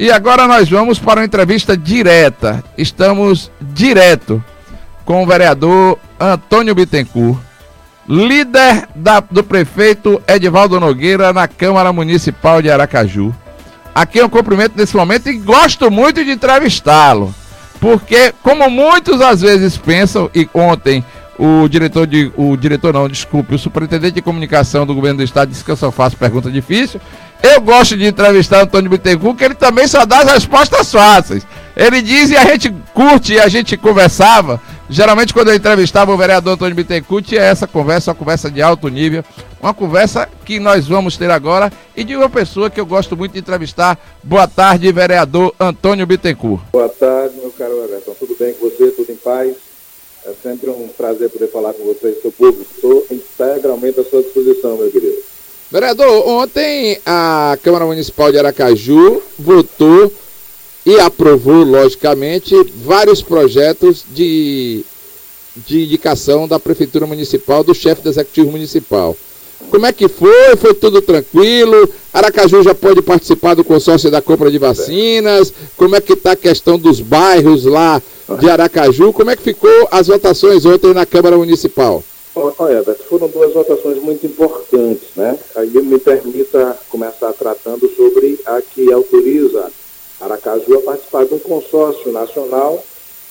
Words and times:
E 0.00 0.10
agora 0.10 0.48
nós 0.48 0.66
vamos 0.66 0.98
para 0.98 1.20
uma 1.20 1.26
entrevista 1.26 1.76
direta. 1.76 2.64
Estamos 2.78 3.50
direto 3.60 4.42
com 5.04 5.22
o 5.22 5.26
vereador 5.26 5.98
Antônio 6.18 6.74
Bittencourt, 6.74 7.38
líder 8.08 8.88
da, 8.94 9.20
do 9.20 9.44
prefeito 9.44 10.18
Edivaldo 10.26 10.80
Nogueira 10.80 11.34
na 11.34 11.46
Câmara 11.46 11.92
Municipal 11.92 12.62
de 12.62 12.70
Aracaju. 12.70 13.34
Aqui 13.94 14.16
eu 14.16 14.30
cumprimento 14.30 14.72
nesse 14.74 14.96
momento 14.96 15.28
e 15.28 15.36
gosto 15.36 15.90
muito 15.90 16.24
de 16.24 16.30
entrevistá-lo, 16.30 17.34
porque 17.78 18.32
como 18.42 18.70
muitos 18.70 19.20
às 19.20 19.42
vezes 19.42 19.76
pensam, 19.76 20.30
e 20.34 20.48
ontem 20.54 21.04
o 21.38 21.68
diretor 21.68 22.06
de. 22.06 22.32
O 22.38 22.56
diretor 22.56 22.94
não, 22.94 23.06
desculpe, 23.06 23.54
o 23.54 23.58
superintendente 23.58 24.14
de 24.14 24.22
comunicação 24.22 24.86
do 24.86 24.94
governo 24.94 25.18
do 25.18 25.24
estado 25.24 25.50
disse 25.50 25.64
que 25.64 25.70
eu 25.70 25.76
só 25.76 25.90
faço 25.90 26.16
pergunta 26.16 26.50
difícil. 26.50 27.00
Eu 27.42 27.60
gosto 27.60 27.96
de 27.96 28.06
entrevistar 28.06 28.62
Antônio 28.62 28.90
Bittencourt, 28.90 29.38
que 29.38 29.44
ele 29.44 29.54
também 29.54 29.86
só 29.86 30.04
dá 30.04 30.18
as 30.20 30.32
respostas 30.32 30.92
fáceis. 30.92 31.42
Ele 31.74 32.02
diz 32.02 32.30
e 32.30 32.36
a 32.36 32.44
gente 32.44 32.70
curte 32.92 33.34
e 33.34 33.40
a 33.40 33.48
gente 33.48 33.76
conversava. 33.76 34.60
Geralmente, 34.90 35.32
quando 35.32 35.48
eu 35.48 35.54
entrevistava 35.54 36.12
o 36.12 36.16
vereador 36.16 36.54
Antônio 36.54 36.74
Bittencourt, 36.74 37.32
é 37.32 37.36
essa 37.36 37.66
conversa, 37.66 38.10
uma 38.10 38.16
conversa 38.16 38.50
de 38.50 38.60
alto 38.60 38.88
nível. 38.88 39.24
Uma 39.62 39.72
conversa 39.72 40.28
que 40.44 40.58
nós 40.58 40.86
vamos 40.86 41.16
ter 41.16 41.30
agora 41.30 41.72
e 41.96 42.04
de 42.04 42.14
uma 42.14 42.28
pessoa 42.28 42.68
que 42.68 42.80
eu 42.80 42.84
gosto 42.84 43.16
muito 43.16 43.32
de 43.32 43.38
entrevistar. 43.38 43.98
Boa 44.22 44.46
tarde, 44.46 44.92
vereador 44.92 45.54
Antônio 45.58 46.06
Bittencourt. 46.06 46.62
Boa 46.72 46.88
tarde, 46.88 47.36
meu 47.36 47.50
caro 47.52 47.84
Everton. 47.84 48.14
Tudo 48.18 48.36
bem 48.38 48.52
com 48.54 48.68
você? 48.68 48.90
Tudo 48.90 49.12
em 49.12 49.16
paz? 49.16 49.54
É 50.26 50.32
sempre 50.42 50.68
um 50.68 50.88
prazer 50.88 51.30
poder 51.30 51.50
falar 51.50 51.72
com 51.72 51.84
vocês, 51.84 52.20
seu 52.20 52.32
público. 52.32 52.66
Estou 52.74 53.06
integralmente 53.10 54.00
à 54.00 54.04
sua 54.04 54.22
disposição, 54.22 54.76
meu 54.76 54.90
querido. 54.90 55.29
Vereador, 55.70 56.26
ontem 56.26 56.98
a 57.06 57.56
Câmara 57.62 57.86
Municipal 57.86 58.32
de 58.32 58.38
Aracaju 58.38 59.22
votou 59.38 60.12
e 60.84 60.98
aprovou, 60.98 61.62
logicamente, 61.62 62.54
vários 62.84 63.22
projetos 63.22 64.04
de, 64.08 64.84
de 65.56 65.84
indicação 65.84 66.48
da 66.48 66.58
Prefeitura 66.58 67.06
Municipal, 67.06 67.62
do 67.62 67.74
chefe 67.74 68.02
do 68.02 68.08
Executivo 68.08 68.50
Municipal. 68.50 69.16
Como 69.70 69.86
é 69.86 69.92
que 69.92 70.08
foi? 70.08 70.56
Foi 70.56 70.74
tudo 70.74 71.00
tranquilo? 71.00 71.88
Aracaju 72.12 72.62
já 72.62 72.74
pode 72.74 73.00
participar 73.02 73.54
do 73.54 73.62
consórcio 73.62 74.10
da 74.10 74.20
compra 74.20 74.50
de 74.50 74.58
vacinas? 74.58 75.52
Como 75.76 75.94
é 75.94 76.00
que 76.00 76.14
está 76.14 76.32
a 76.32 76.36
questão 76.36 76.78
dos 76.78 77.00
bairros 77.00 77.64
lá 77.64 78.02
de 78.38 78.48
Aracaju. 78.48 79.12
Como 79.12 79.30
é 79.30 79.36
que 79.36 79.42
ficou 79.42 79.88
as 79.90 80.06
votações 80.06 80.64
ontem 80.64 80.94
na 80.94 81.06
Câmara 81.06 81.36
Municipal? 81.36 82.04
Olha, 82.58 82.82
foram 83.08 83.28
duas 83.28 83.52
votações 83.52 83.98
muito 84.02 84.26
importantes, 84.26 85.08
né? 85.14 85.38
Aí 85.54 85.70
me 85.82 85.98
permita 85.98 86.78
começar 86.88 87.32
tratando 87.34 87.88
sobre 87.94 88.40
a 88.46 88.62
que 88.62 88.90
autoriza 88.92 89.70
Aracaju 90.20 90.78
a 90.78 90.82
participar 90.82 91.24
de 91.26 91.34
um 91.34 91.38
consórcio 91.38 92.12
nacional 92.12 92.82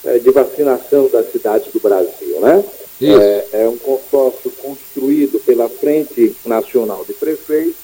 é, 0.04 0.18
de 0.18 0.30
vacinação 0.32 1.08
das 1.08 1.32
cidades 1.32 1.72
do 1.72 1.80
Brasil, 1.80 2.40
né? 2.40 2.64
É, 3.02 3.64
é, 3.64 3.68
um 3.68 3.78
consórcio 3.78 4.52
construído 4.62 5.40
pela 5.40 5.70
Frente 5.70 6.36
Nacional 6.46 7.06
de 7.06 7.14
Prefeitos 7.14 7.76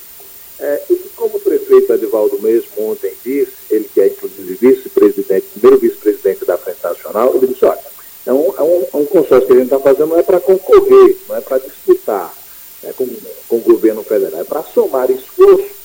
é, 0.59 0.81
e 0.89 0.95
que, 0.95 1.09
como 1.09 1.37
o 1.37 1.39
prefeito 1.39 1.93
Edivaldo 1.93 2.39
mesmo 2.41 2.69
ontem 2.91 3.13
disse, 3.23 3.53
ele 3.69 3.89
que 3.93 4.01
é 4.01 4.07
inclusive 4.07 4.55
vice-presidente, 4.55 5.45
primeiro 5.53 5.79
vice-presidente 5.79 6.45
da 6.45 6.57
Frente 6.57 6.83
Nacional, 6.83 7.33
ele 7.35 7.47
disse, 7.47 7.63
olha, 7.65 7.94
é 8.25 8.33
um, 8.33 8.53
é 8.57 8.63
um, 8.63 8.85
é 8.93 8.97
um 8.97 9.05
consórcio 9.05 9.47
que 9.47 9.53
a 9.53 9.55
gente 9.55 9.65
está 9.65 9.79
fazendo 9.79 10.07
não 10.07 10.19
é 10.19 10.23
para 10.23 10.39
concorrer, 10.39 11.17
não 11.29 11.35
é 11.35 11.41
para 11.41 11.59
disputar 11.59 12.33
né, 12.81 12.93
com, 12.95 13.07
com 13.47 13.55
o 13.57 13.61
governo 13.61 14.03
federal, 14.03 14.41
é 14.41 14.43
para 14.43 14.63
somar 14.63 15.11
esforço 15.11 15.75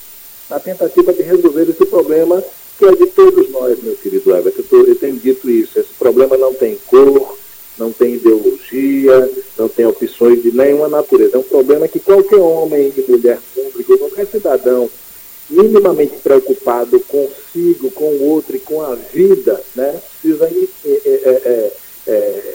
na 0.49 0.59
tentativa 0.59 1.13
de 1.13 1.21
resolver 1.21 1.69
esse 1.69 1.85
problema 1.85 2.43
que 2.77 2.85
é 2.85 2.95
de 2.95 3.05
todos 3.07 3.49
nós, 3.51 3.81
meu 3.81 3.95
querido 3.95 4.35
Everton. 4.35 4.63
Eu, 4.71 4.87
eu 4.87 4.95
tenho 4.95 5.15
dito 5.17 5.49
isso, 5.49 5.79
esse 5.79 5.93
problema 5.93 6.35
não 6.35 6.53
tem 6.53 6.77
cor, 6.87 7.37
não 7.77 7.91
tem 7.91 8.15
ideologia, 8.15 9.29
não 9.57 9.69
tem 9.69 9.85
opções 9.85 10.41
de 10.41 10.51
nenhuma 10.51 10.87
natureza. 10.87 11.35
É 11.35 11.39
um 11.39 11.43
problema 11.43 11.87
que 11.87 11.99
qualquer 11.99 12.39
homem 12.39 12.91
e 12.97 13.11
mulher 13.11 13.39
pública, 13.53 13.97
qualquer 13.97 14.25
cidadão 14.25 14.89
minimamente 15.49 16.15
preocupado 16.23 16.99
consigo, 17.01 17.91
com 17.91 18.05
o 18.05 18.29
outro 18.29 18.55
e 18.55 18.59
com 18.59 18.81
a 18.81 18.95
vida, 18.95 19.61
né, 19.75 19.99
precisa 20.21 20.45
é, 20.45 20.89
é, 21.05 21.41
é, 21.45 21.71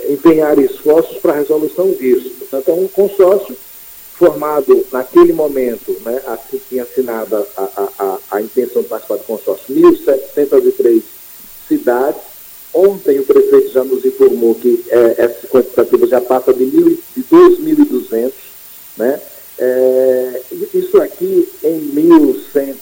empenhar 0.08 0.58
esforços 0.58 1.18
para 1.18 1.32
a 1.32 1.36
resolução 1.36 1.90
disso. 1.92 2.30
Portanto, 2.38 2.70
é 2.70 2.74
um 2.74 2.88
consórcio 2.88 3.56
formado 4.18 4.86
naquele 4.90 5.32
momento, 5.32 5.94
né, 6.04 6.22
assim 6.26 6.58
tinha 6.68 6.84
assinado 6.84 7.36
a, 7.36 7.42
a, 7.56 7.88
a, 7.98 8.18
a 8.30 8.40
intenção 8.40 8.82
de 8.82 8.88
participar 8.88 9.16
do 9.16 9.24
consórcio, 9.24 9.74
1.703 9.74 11.02
cidades. 11.68 12.20
Ontem 12.72 13.18
o 13.20 13.24
prefeito 13.24 13.72
já 13.72 13.84
nos 13.84 14.04
informou 14.04 14.54
que 14.54 14.84
é, 14.88 15.14
essa 15.18 15.46
quantitativa 15.46 16.06
já 16.06 16.20
passa 16.20 16.52
de, 16.52 16.64
mil, 16.64 16.98
de 17.14 17.22
2.200, 17.24 18.32
né? 18.96 19.20
É, 19.58 20.42
isso 20.74 21.00
aqui 21.00 21.48
em 21.64 21.78
1100, 21.78 22.76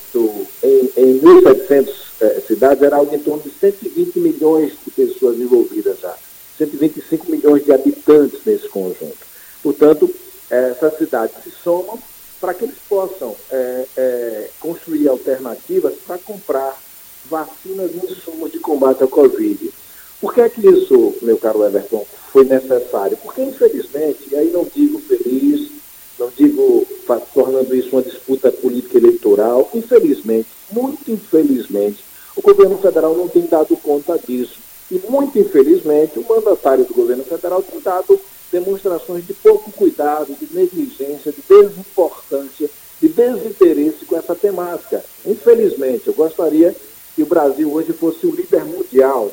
em, 0.64 0.90
em 0.96 1.20
1.700 1.20 1.88
é, 2.20 2.40
cidades 2.46 2.82
era 2.82 2.96
algo 2.96 3.14
em 3.14 3.18
torno 3.20 3.42
de 3.42 3.50
120 3.50 4.18
milhões 4.18 4.72
de 4.84 4.90
pessoas 4.90 5.38
envolvidas 5.38 6.00
já, 6.00 6.16
125 6.58 7.30
milhões 7.30 7.64
de 7.64 7.72
habitantes 7.72 8.40
nesse 8.44 8.68
conjunto. 8.68 9.16
Portanto, 9.62 10.10
é, 10.50 10.70
essas 10.70 10.96
cidades 10.98 11.42
se 11.42 11.50
somam 11.50 11.98
para 12.40 12.54
que 12.54 12.64
eles 12.64 12.76
possam 12.88 13.34
é, 13.50 13.86
é, 13.96 14.50
construir 14.60 15.08
alternativas 15.08 15.94
para 16.06 16.18
comprar 16.18 16.78
vacinas 17.24 17.90
e 17.92 18.06
insumos 18.06 18.52
de 18.52 18.58
combate 18.58 19.02
ao 19.02 19.08
Covid. 19.08 19.72
Por 20.20 20.34
que 20.34 20.40
é 20.40 20.48
que 20.48 20.66
isso, 20.66 21.14
meu 21.22 21.38
caro 21.38 21.64
Everton, 21.64 22.06
foi 22.32 22.44
necessário? 22.44 23.16
Porque, 23.16 23.42
infelizmente, 23.42 24.28
e 24.30 24.36
aí 24.36 24.50
não 24.50 24.64
digo 24.64 25.00
feliz, 25.00 25.70
não 26.18 26.30
digo 26.36 26.86
tornando 27.32 27.74
isso 27.74 27.90
uma 27.90 28.02
disputa 28.02 28.50
política 28.50 28.98
eleitoral, 28.98 29.70
infelizmente, 29.74 30.48
muito 30.70 31.10
infelizmente, 31.10 32.04
o 32.36 32.42
governo 32.42 32.78
federal 32.78 33.14
não 33.14 33.28
tem 33.28 33.46
dado 33.46 33.76
conta 33.76 34.18
disso. 34.18 34.58
E 34.90 35.00
muito 35.08 35.38
infelizmente, 35.38 36.18
o 36.18 36.28
mandatário 36.28 36.84
do 36.84 36.94
governo 36.94 37.24
federal 37.24 37.62
tem 37.62 37.80
dado 37.80 38.20
demonstrações 38.52 39.26
de 39.26 39.34
pouco 39.34 39.72
cuidado, 39.72 40.34
de 40.34 40.54
negligência, 40.54 41.32
de 41.32 41.42
desimportância, 41.48 42.70
de 43.00 43.08
desinteresse 43.08 44.04
com 44.04 44.16
essa 44.16 44.34
temática. 44.34 45.04
Infelizmente, 45.26 46.06
eu 46.06 46.14
gostaria 46.14 46.74
que 47.14 47.22
o 47.22 47.26
Brasil 47.26 47.72
hoje 47.72 47.92
fosse 47.92 48.26
o 48.26 48.34
líder 48.34 48.64
mundial 48.64 49.30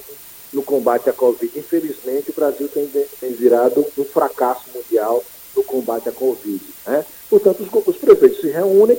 no 0.52 0.64
combate 0.64 1.10
à 1.10 1.14
Covid. 1.14 1.52
Infelizmente, 1.58 2.32
o 2.32 2.34
Brasil 2.34 2.68
tem, 2.68 2.88
tem 3.20 3.32
virado 3.32 3.86
um 3.98 4.04
fracasso 4.04 4.66
mundial 4.74 5.24
no 5.56 5.64
combate 5.64 6.10
à 6.10 6.12
Covid. 6.12 6.62
Né? 6.86 7.06
Portanto, 7.30 7.62
os, 7.62 7.88
os 7.88 7.98
prefeitos 7.98 8.42
se 8.42 8.48
reúnem 8.48 8.98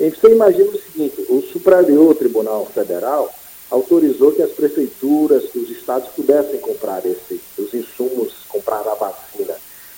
e 0.00 0.10
você 0.10 0.28
imagina 0.28 0.70
o 0.70 0.80
seguinte, 0.80 1.24
o 1.28 1.42
Superior 1.42 2.14
Tribunal 2.14 2.66
Federal 2.66 3.32
autorizou 3.72 4.32
que 4.32 4.42
as 4.42 4.50
prefeituras, 4.50 5.44
que 5.50 5.58
os 5.58 5.70
estados 5.70 6.10
pudessem 6.10 6.60
comprar 6.60 7.04
esse, 7.06 7.40
os 7.58 7.72
insumos, 7.72 8.34
comprar 8.46 8.86
a 8.86 8.94
vacina. 8.94 9.54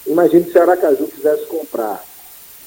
Imagine 0.07 0.51
se 0.51 0.59
Aracaju 0.59 1.09
quisesse 1.09 1.45
comprar. 1.47 2.05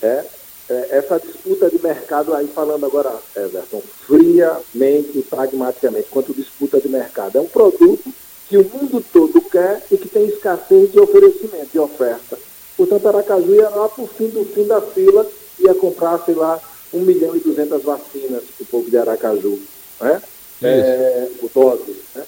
É, 0.01 0.25
é, 0.69 0.87
essa 0.97 1.17
disputa 1.17 1.69
de 1.69 1.81
mercado 1.81 2.33
aí, 2.33 2.45
falando 2.47 2.85
agora, 2.85 3.13
Everton, 3.37 3.81
friamente 4.05 5.17
e 5.17 5.23
pragmaticamente, 5.23 6.09
quanto 6.09 6.33
disputa 6.33 6.81
de 6.81 6.89
mercado. 6.89 7.37
É 7.37 7.41
um 7.41 7.47
produto 7.47 8.13
que 8.49 8.57
o 8.57 8.63
mundo 8.65 9.03
todo 9.13 9.41
quer 9.49 9.81
e 9.89 9.97
que 9.97 10.09
tem 10.09 10.27
escassez 10.27 10.91
de 10.91 10.99
oferecimento, 10.99 11.71
de 11.71 11.79
oferta. 11.79 12.37
Portanto, 12.75 13.07
Aracaju 13.07 13.55
ia 13.55 13.69
lá 13.69 13.87
para 13.87 14.03
o 14.03 14.07
fim 14.07 14.27
do 14.27 14.43
fim 14.43 14.67
da 14.67 14.81
fila, 14.81 15.25
ia 15.57 15.73
comprar, 15.73 16.19
sei 16.25 16.35
lá, 16.35 16.59
1 16.93 16.99
milhão 16.99 17.35
e 17.35 17.39
200 17.39 17.81
vacinas 17.81 18.43
para 18.43 18.63
o 18.63 18.65
povo 18.65 18.89
de 18.89 18.97
Aracaju, 18.97 19.57
né? 20.01 20.21
É, 20.61 21.29
o 21.41 21.49
dose, 21.53 21.95
né? 22.15 22.23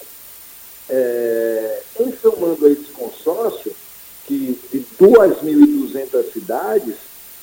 É, 0.90 1.82
em 2.00 2.14
somando 2.22 2.66
a 2.66 2.70
esse 2.70 2.92
consórcio, 2.92 3.74
que 4.26 4.60
de 4.72 4.86
2.200 5.00 6.32
cidades, 6.32 6.96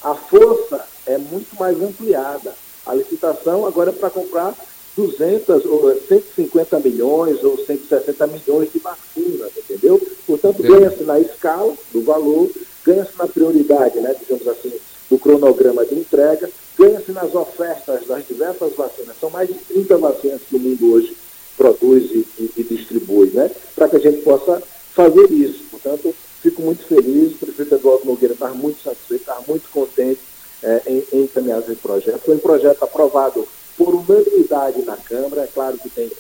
a 0.03 0.15
força 0.15 0.87
é 1.07 1.19
muito 1.19 1.57
mais 1.59 1.81
ampliada. 1.81 2.55
A 2.85 2.95
licitação 2.95 3.67
agora 3.67 3.91
é 3.91 3.93
para 3.93 4.11
comprar 4.11 4.55
200 4.97 5.65
ou 5.67 6.01
150 6.09 6.81
milhões 6.81 7.43
ou 7.43 7.59
160 7.59 8.27
milhões 8.29 8.73
de 8.73 8.79
vacinas, 8.79 9.51
entendeu? 9.57 10.01
Portanto, 10.27 10.63
ganha-se 10.63 11.03
na 11.03 11.19
escala 11.21 11.75
do 11.93 12.03
valor 12.03 12.51
ganha-se 12.87 13.19
na 13.19 13.27
prioridade, 13.27 13.99
né, 13.99 14.15
digamos 14.19 14.47
assim, 14.47 14.73
do 15.11 15.19
cronograma 15.19 15.85
de 15.85 15.97
entrega, 15.97 16.49
ganha-se 16.79 17.13
nas 17.13 17.35
ofertas 17.35 18.07
das 18.07 18.27
diversas 18.27 18.75
vacinas. 18.75 19.17
São 19.21 19.31
mais 19.31 19.49
de 19.49 19.55
30 19.55 19.99
vacinas 19.99 20.41
que 20.43 20.57
o 20.57 20.59
mundo 20.59 20.93
hoje 20.93 21.17
produz 21.57 22.11
e, 22.11 22.27
e, 22.39 22.53
e 22.59 22.63
distribui, 22.65 23.31
né, 23.33 23.51
para 23.75 23.89
que 23.89 23.97
a 23.97 24.01
gente 24.01 24.23
possa 24.23 24.63
fazer 24.93 25.31
isso. 25.31 25.65
Portanto, 25.71 26.15
fico 26.43 26.63
muito 26.63 26.85
feliz, 26.85 27.35
o 27.35 27.39
prefeito 27.39 27.75
Eduardo 27.75 28.05
Nogueira 28.05 28.35
está 28.35 28.49
muito 28.49 28.83
satisfeito, 28.83 29.23
está 29.23 29.41
muito 29.47 29.69
contente 29.71 30.21
é, 30.63 30.83
em, 30.87 31.23
encaminhar 31.23 31.61
esse 31.61 31.77
projeto. 31.77 32.21
Foi 32.25 32.35
um 32.35 32.41
projeto 32.41 32.83
aprovado 32.83 33.47
por 33.77 33.95
unanimidade 33.95 34.83
na 34.83 34.97
Câmara, 34.97 35.43
é 35.43 35.47
claro 35.47 35.79
que 35.79 35.91
tem 35.91 36.11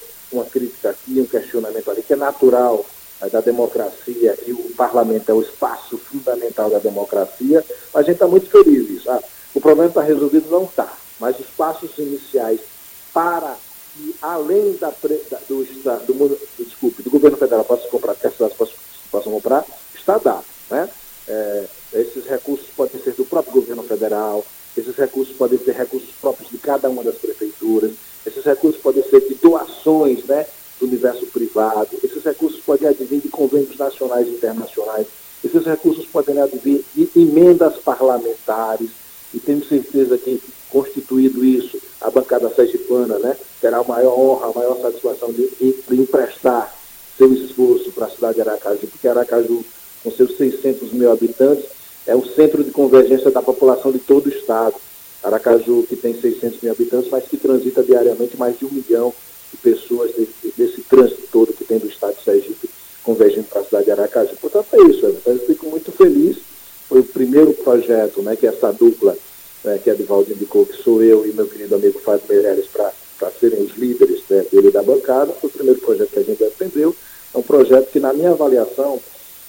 natural 2.16 2.84
é, 3.22 3.28
da 3.28 3.40
democracia 3.40 4.36
e 4.46 4.52
o 4.52 4.74
parlamento 4.76 5.30
é 5.30 5.34
o 5.34 5.40
espaço 5.40 5.96
fundamental 5.96 6.68
da 6.70 6.78
democracia, 6.78 7.64
a 7.94 8.02
gente 8.02 8.12
está 8.12 8.26
muito 8.26 8.50
feliz. 8.50 9.06
Ah, 9.06 9.22
o 9.56 9.60
problema 9.60 9.88
está 9.88 10.02
resolvido? 10.02 10.50
Não 10.50 10.64
está. 10.64 10.92
Mas 11.18 11.40
os 11.40 11.46
passos 11.46 11.96
iniciais 11.96 12.60
para 13.14 13.56
que, 13.94 14.14
além 14.20 14.74
da, 14.74 14.88
da, 14.90 15.38
do, 15.48 15.64
do, 15.64 16.28
do, 16.28 16.38
desculpe, 16.58 17.02
do 17.02 17.08
governo 17.08 17.38
federal 17.38 17.64
possa 17.64 17.88
comprar, 17.88 18.14
que 18.14 18.26
as 18.26 18.34
cidades 18.34 18.54
possam, 18.54 18.74
possam 19.10 19.32
comprar, 19.32 19.64
está 19.94 20.18
dado. 20.18 20.44
Né? 20.70 20.90
É, 21.26 21.64
esses 21.94 22.26
recursos 22.26 22.66
podem 22.76 23.00
ser 23.00 23.14
do 23.14 23.24
próprio 23.24 23.54
governo 23.54 23.82
federal, 23.82 24.44
esses 24.76 24.94
recursos 24.94 25.34
podem 25.34 25.58
ser 25.58 25.74
recursos 25.74 26.10
próprios 26.20 26.50
de 26.50 26.58
cada 26.58 26.90
uma 26.90 27.02
das 27.02 27.16
prefeituras, 27.16 27.92
esses 28.26 28.44
recursos 28.44 28.80
podem 28.82 29.02
ser 29.04 29.26
de 29.26 29.36
doações 29.36 30.22
né, 30.26 30.46
do 30.78 30.84
universo 30.84 31.24
privado, 31.28 31.96
esses 32.04 32.22
recursos 32.22 32.60
podem 32.60 32.88
advir 32.88 33.20
de 33.20 33.30
convênios 33.30 33.78
nacionais 33.78 34.28
e 34.28 34.32
internacionais, 34.32 35.06
esses 35.42 35.64
recursos 35.64 36.04
podem 36.04 36.38
advir 36.42 36.84
de 36.94 37.08
emendas 37.16 37.78
parlamentares, 37.78 38.90
e 39.36 39.40
tenho 39.40 39.64
certeza 39.64 40.16
que, 40.18 40.40
constituído 40.70 41.44
isso, 41.44 41.78
a 42.00 42.10
bancada 42.10 42.48
sergipana 42.50 43.18
né, 43.18 43.36
terá 43.60 43.78
a 43.78 43.84
maior 43.84 44.18
honra, 44.18 44.46
a 44.46 44.52
maior 44.52 44.80
satisfação 44.80 45.32
de, 45.32 45.48
de 45.88 46.00
emprestar 46.00 46.74
seu 47.16 47.32
esforço 47.32 47.92
para 47.92 48.06
a 48.06 48.10
cidade 48.10 48.34
de 48.34 48.40
Aracaju, 48.42 48.86
porque 48.88 49.08
Aracaju, 49.08 49.64
com 50.02 50.10
seus 50.10 50.36
600 50.36 50.92
mil 50.92 51.10
habitantes, 51.10 51.64
é 52.06 52.14
o 52.14 52.26
centro 52.26 52.62
de 52.64 52.70
convergência 52.70 53.30
da 53.30 53.42
população 53.42 53.92
de 53.92 53.98
todo 53.98 54.26
o 54.26 54.30
estado. 54.30 54.74
Aracaju, 55.22 55.84
que 55.88 55.96
tem 55.96 56.18
600 56.18 56.60
mil 56.60 56.72
habitantes, 56.72 57.10
mas 57.10 57.24
que 57.24 57.36
transita 57.36 57.82
diariamente 57.82 58.36
mais 58.36 58.58
de 58.58 58.64
um 58.64 58.70
milhão 58.70 59.12
de 59.50 59.56
pessoas 59.58 60.12
desse, 60.14 60.52
desse 60.56 60.82
trânsito 60.82 61.22
todo 61.32 61.52
que 61.52 61.64
tem 61.64 61.78
do 61.78 61.88
estado 61.88 62.16
de 62.16 62.24
Sergipe 62.24 62.70
convergindo 63.06 63.44
para 63.44 63.60
a 63.60 63.64
cidade 63.64 63.84
de 63.84 63.90
Aracaju. 63.92 64.36
Portanto, 64.40 64.66
é 64.72 64.82
isso. 64.82 65.06
Eu 65.24 65.38
fico 65.46 65.70
muito 65.70 65.92
feliz. 65.92 66.38
Foi 66.88 67.00
o 67.00 67.04
primeiro 67.04 67.52
projeto 67.54 68.20
né, 68.20 68.34
que 68.34 68.46
essa 68.46 68.72
dupla, 68.72 69.16
né, 69.66 69.78
que 69.82 69.90
a 69.90 69.94
Divaldo 69.94 70.32
indicou, 70.32 70.64
que 70.64 70.80
sou 70.82 71.02
eu 71.02 71.26
e 71.26 71.32
meu 71.32 71.46
querido 71.46 71.74
amigo 71.74 71.98
Fábio 71.98 72.22
Meireles, 72.28 72.66
para 72.68 73.30
serem 73.40 73.62
os 73.62 73.76
líderes 73.76 74.22
né, 74.30 74.46
dele 74.50 74.70
da 74.70 74.82
bancada. 74.82 75.32
Foi 75.32 75.50
o 75.50 75.52
primeiro 75.52 75.80
projeto 75.80 76.10
que 76.10 76.18
a 76.20 76.22
gente 76.22 76.38
defendeu. 76.38 76.94
É 77.34 77.38
um 77.38 77.42
projeto 77.42 77.90
que, 77.90 77.98
na 77.98 78.12
minha 78.12 78.30
avaliação 78.30 79.00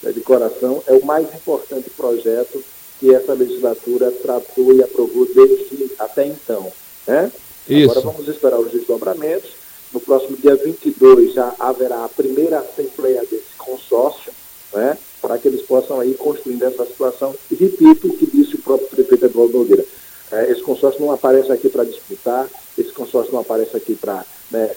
né, 0.02 0.12
de 0.12 0.22
coração, 0.22 0.84
é 0.88 0.94
o 0.94 1.06
mais 1.06 1.28
importante 1.34 1.90
projeto 1.92 2.64
que 3.00 3.14
essa 3.14 3.34
legislatura 3.34 4.12
tratou 4.12 4.74
e 4.74 4.82
aprovou 4.82 5.28
desde 5.28 5.92
até 6.00 6.26
então. 6.26 6.72
Né? 7.06 7.32
Isso. 7.70 7.92
Agora 7.92 8.12
vamos 8.12 8.28
esperar 8.28 8.60
os 8.60 8.72
desdobramentos. 8.72 9.52
No 9.94 10.00
próximo 10.00 10.36
dia 10.36 10.56
22 10.56 11.34
já 11.34 11.54
haverá 11.60 12.04
a 12.04 12.10
primeira 12.10 12.60
assembleia 12.60 13.22
desse 13.22 13.56
consórcio, 13.58 14.34
né? 14.74 14.98
para 15.22 15.38
que 15.38 15.48
eles 15.48 15.62
possam 15.62 16.00
aí 16.00 16.16
construindo 16.16 16.64
essa 16.64 16.86
situação. 16.86 17.36
E 17.52 17.56
repito 17.56 18.08
o 18.08 18.18
que 18.18 18.26
disse 18.26 18.56
o 18.56 18.62
próprio 18.62 18.88
prefeito 18.88 19.26
Eduardo 19.26 19.58
Nogueira. 19.58 19.86
É, 20.32 20.52
esse 20.52 20.62
consórcio 20.62 21.02
não 21.02 21.12
aparece 21.12 21.52
aqui 21.52 21.70
para 21.70 21.86
disputar, 21.86 22.48
esse 22.78 22.92
consórcio 22.92 23.34
não 23.34 23.42
aparece 23.42 23.76
aqui 23.78 23.96
para 23.96 24.26
né, 24.52 24.76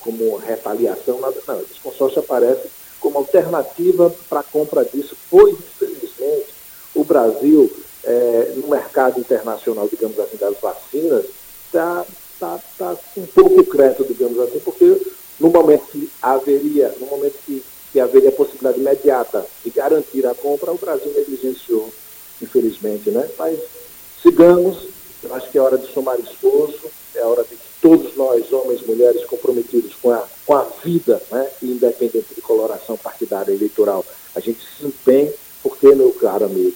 como 0.00 0.36
retaliação, 0.36 1.20
nada, 1.20 1.36
não. 1.46 1.60
Esse 1.60 1.80
consórcio 1.82 2.20
aparece 2.20 2.68
como 3.00 3.18
alternativa 3.18 4.14
para 4.28 4.40
a 4.40 4.44
compra 4.44 4.84
disso, 4.84 5.16
pois, 5.30 5.54
infelizmente, 5.54 6.48
o 6.94 7.04
Brasil, 7.04 7.70
é, 8.02 8.52
no 8.56 8.68
mercado 8.68 9.20
internacional, 9.20 9.88
digamos 9.88 10.18
assim, 10.18 10.36
das 10.38 10.58
vacinas, 10.58 11.26
está 11.66 12.06
tá, 12.40 12.58
tá 12.78 12.96
um 13.16 13.26
pouco 13.26 13.64
crédito, 13.64 14.04
digamos 14.04 14.38
assim, 14.40 14.58
porque 14.60 15.00
no 15.38 15.50
momento 15.50 15.86
que 15.90 16.10
haveria, 16.22 16.94
no 17.00 17.06
momento 17.06 17.34
que, 17.44 17.62
que 17.92 18.00
haveria 18.00 18.30
a 18.30 18.32
possibilidade 18.32 18.80
imediata 18.80 19.44
de 19.62 19.70
garantir 19.70 20.26
a 20.26 20.34
compra, 20.34 20.72
o 20.72 20.78
Brasil 20.78 21.12
negligenciou, 21.14 21.92
infelizmente, 22.40 23.10
né? 23.10 23.28
Mas 23.38 23.58
sigamos, 24.24 24.88
eu 25.22 25.34
acho 25.34 25.50
que 25.50 25.58
é 25.58 25.60
hora 25.60 25.78
de 25.78 25.92
somar 25.92 26.18
esforço, 26.18 26.90
é 27.14 27.22
hora 27.22 27.44
de 27.44 27.50
que 27.50 27.62
todos 27.80 28.16
nós, 28.16 28.50
homens, 28.52 28.84
mulheres, 28.86 29.24
comprometidos 29.26 29.94
com 30.02 30.10
a, 30.10 30.24
com 30.44 30.54
a 30.54 30.66
vida, 30.82 31.22
né, 31.30 31.48
independente 31.62 32.34
de 32.34 32.40
coloração 32.40 32.96
partidária 32.96 33.52
eleitoral, 33.52 34.04
a 34.34 34.40
gente 34.40 34.58
se 34.60 34.86
empenhe, 34.86 35.32
porque, 35.62 35.94
meu 35.94 36.10
caro 36.12 36.46
amigo, 36.46 36.74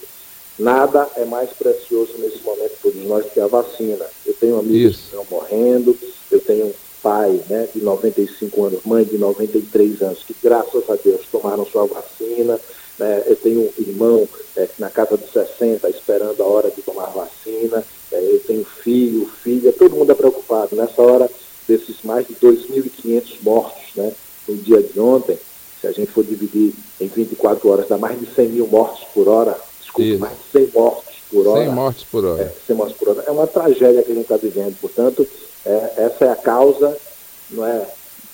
Nada 0.59 1.09
é 1.15 1.25
mais 1.25 1.50
precioso 1.50 2.15
nesse 2.19 2.43
momento 2.43 2.73
todos 2.83 3.05
nós 3.05 3.25
que 3.33 3.39
a 3.39 3.47
vacina. 3.47 4.05
Eu 4.27 4.35
tenho 4.35 4.59
amigos 4.59 4.97
Isso. 4.97 4.99
que 4.99 5.17
estão 5.17 5.27
morrendo, 5.31 5.97
eu 6.33 6.41
tenho 6.41 6.67
um 6.67 6.75
pai 7.00 7.41
né, 7.49 7.69
de 7.73 7.81
95 7.81 8.65
anos, 8.65 8.81
mãe 8.85 9.05
de 9.05 9.17
93 9.17 10.03
anos, 10.03 10.25
que 10.25 10.35
graças 10.43 10.91
a 10.91 10.97
Deus 10.97 11.21
tomaram 11.31 11.65
sua 11.65 11.87
vacina. 11.87 12.59
Né, 12.99 13.23
eu 13.27 13.37
tenho 13.37 13.61
um 13.61 13.73
irmão 13.79 14.29
é, 14.56 14.69
na 14.79 14.91
casa 14.91 15.17
de 15.17 15.31
60 15.31 15.89
esperando 15.89 16.43
a 16.43 16.47
hora 16.47 16.71
de 16.71 16.83
tomar 16.83 17.06
vacina. 17.06 17.85
É, 18.11 18.21
eu 18.21 18.41
tenho 18.41 18.65
filho, 18.65 19.27
filha, 19.43 19.73
todo 19.73 19.97
mundo 19.97 20.11
é 20.11 20.15
preocupado. 20.15 20.75
Nessa 20.75 21.00
hora 21.00 21.31
desses 21.67 22.03
mais 22.03 22.27
de 22.27 22.35
2.500 22.35 23.37
mortos 23.43 23.83
né, 23.95 24.12
no 24.49 24.56
dia 24.56 24.83
de 24.83 24.99
ontem, 24.99 25.39
se 25.81 25.87
a 25.87 25.93
gente 25.93 26.11
for 26.11 26.25
dividir 26.25 26.73
em 27.00 27.06
24 27.06 27.69
horas, 27.69 27.89
dá 27.89 27.97
mais 27.97 28.19
de 28.19 28.27
100 28.27 28.49
mil 28.49 28.67
mortos 28.67 29.05
por 29.15 29.29
hora 29.29 29.56
desculpa, 29.81 30.19
mais 30.19 30.39
de 30.39 30.67
100 30.67 30.71
mortes 30.75 31.15
por 31.31 31.47
hora. 31.47 31.65
100 31.65 31.75
mortes 31.75 32.05
por 32.05 32.25
hora. 32.25 32.43
É, 32.43 32.53
100 32.67 32.77
mortes 32.77 32.97
por 32.97 33.09
hora. 33.09 33.25
É 33.27 33.31
uma 33.31 33.47
tragédia 33.47 34.03
que 34.03 34.12
a 34.12 34.15
gente 34.15 34.25
está 34.25 34.37
vivendo. 34.37 34.77
Portanto, 34.81 35.27
é, 35.65 35.93
essa 35.99 36.25
é 36.25 36.31
a 36.31 36.37
causa, 36.37 36.97
não 37.50 37.67
é 37.67 37.87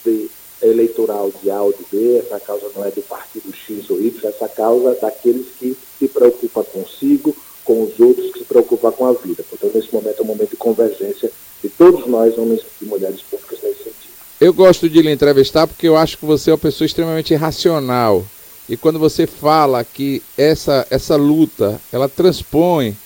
de 0.05 0.31
eleitoral 0.67 1.33
de 1.43 1.51
A 1.51 1.63
ou 1.63 1.73
de 1.73 1.85
B, 1.91 2.19
essa 2.19 2.41
causa 2.41 2.67
não 2.75 2.85
é 2.85 2.91
do 2.91 3.03
partido 3.03 3.53
X 3.55 3.89
ou 3.91 4.01
Y, 4.01 4.29
essa 4.29 4.49
causa 4.49 4.91
é 4.91 5.01
daqueles 5.01 5.47
que 5.59 5.77
se 5.99 6.09
preocupam 6.09 6.65
consigo, 6.65 7.35
com 7.65 7.83
os 7.83 7.99
outros, 7.99 8.33
que 8.33 8.41
se 8.41 8.45
preocupam 8.45 8.93
com 8.93 9.07
a 9.07 9.13
vida. 9.13 9.43
Portanto, 9.49 9.75
nesse 9.75 9.93
momento 9.93 10.21
é 10.21 10.23
um 10.23 10.27
momento 10.27 10.51
de 10.51 10.57
convergência 10.57 11.31
de 11.63 11.69
todos 11.71 12.07
nós, 12.07 12.37
homens 12.37 12.61
e 12.81 12.85
mulheres 12.85 13.23
públicas, 13.23 13.59
nesse 13.63 13.79
sentido. 13.79 14.13
Eu 14.41 14.53
gosto 14.53 14.89
de 14.89 15.01
lhe 15.01 15.11
entrevistar 15.11 15.67
porque 15.67 15.89
eu 15.89 15.97
acho 15.97 16.19
que 16.19 16.27
você 16.27 16.51
é 16.51 16.53
uma 16.53 16.59
pessoa 16.59 16.87
extremamente 16.87 17.35
racional 17.35 18.25
e 18.69 18.77
quando 18.77 18.99
você 18.99 19.27
fala 19.27 19.85
que 19.85 20.23
essa, 20.37 20.87
essa 20.91 21.17
luta 21.17 21.81
ela 21.93 22.09
transpõe 22.09 22.97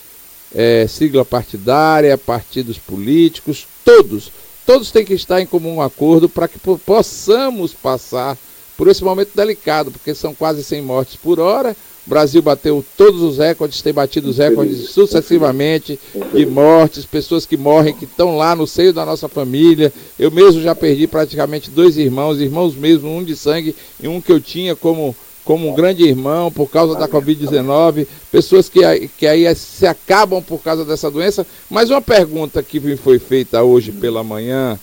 é, 0.55 0.87
sigla 0.87 1.25
partidária, 1.25 2.17
partidos 2.17 2.79
políticos, 2.79 3.67
todos, 3.85 4.31
todos 4.69 4.91
têm 4.91 5.03
que 5.03 5.15
estar 5.15 5.41
em 5.41 5.47
comum 5.47 5.81
acordo 5.81 6.29
para 6.29 6.47
que 6.47 6.59
possamos 6.59 7.73
passar 7.73 8.37
por 8.77 8.87
esse 8.87 9.03
momento 9.03 9.31
delicado, 9.35 9.91
porque 9.91 10.15
são 10.15 10.35
quase 10.35 10.63
100 10.63 10.83
mortes 10.83 11.17
por 11.17 11.41
hora. 11.41 11.75
O 12.07 12.11
Brasil 12.11 12.43
bateu 12.43 12.85
todos 12.95 13.23
os 13.23 13.39
recordes, 13.39 13.81
tem 13.81 13.95
batido 13.95 14.29
os 14.29 14.37
recordes 14.37 14.91
sucessivamente 14.91 15.99
de 16.35 16.45
mortes, 16.45 17.07
pessoas 17.07 17.47
que 17.47 17.57
morrem, 17.57 17.95
que 17.95 18.05
estão 18.05 18.37
lá 18.37 18.55
no 18.55 18.67
seio 18.67 18.93
da 18.93 19.07
nossa 19.07 19.27
família. 19.27 19.91
Eu 20.19 20.31
mesmo 20.31 20.61
já 20.61 20.75
perdi 20.75 21.07
praticamente 21.07 21.71
dois 21.71 21.97
irmãos, 21.97 22.39
irmãos 22.39 22.75
mesmo, 22.75 23.09
um 23.09 23.25
de 23.25 23.35
sangue 23.35 23.75
e 23.99 24.07
um 24.07 24.21
que 24.21 24.31
eu 24.31 24.39
tinha 24.39 24.77
como 24.77 25.17
como 25.49 25.71
um 25.71 25.75
grande 25.75 26.05
irmão 26.05 26.53
por 26.53 26.69
causa 26.69 26.95
da 26.95 27.09
Covid-19, 27.09 28.07
pessoas 28.31 28.69
que, 28.69 29.09
que 29.17 29.27
aí 29.27 29.55
se 29.55 29.87
acabam 29.87 30.43
por 30.43 30.63
causa 30.63 30.85
dessa 30.85 31.11
doença. 31.11 31.47
Mas 31.71 31.89
uma 31.89 32.03
pergunta 32.03 32.63
que 32.63 32.79
me 32.79 32.99
foi 32.99 33.19
feita 33.19 33.63
hoje 33.63 33.91
pela 33.91 34.23
manhã, 34.23 34.79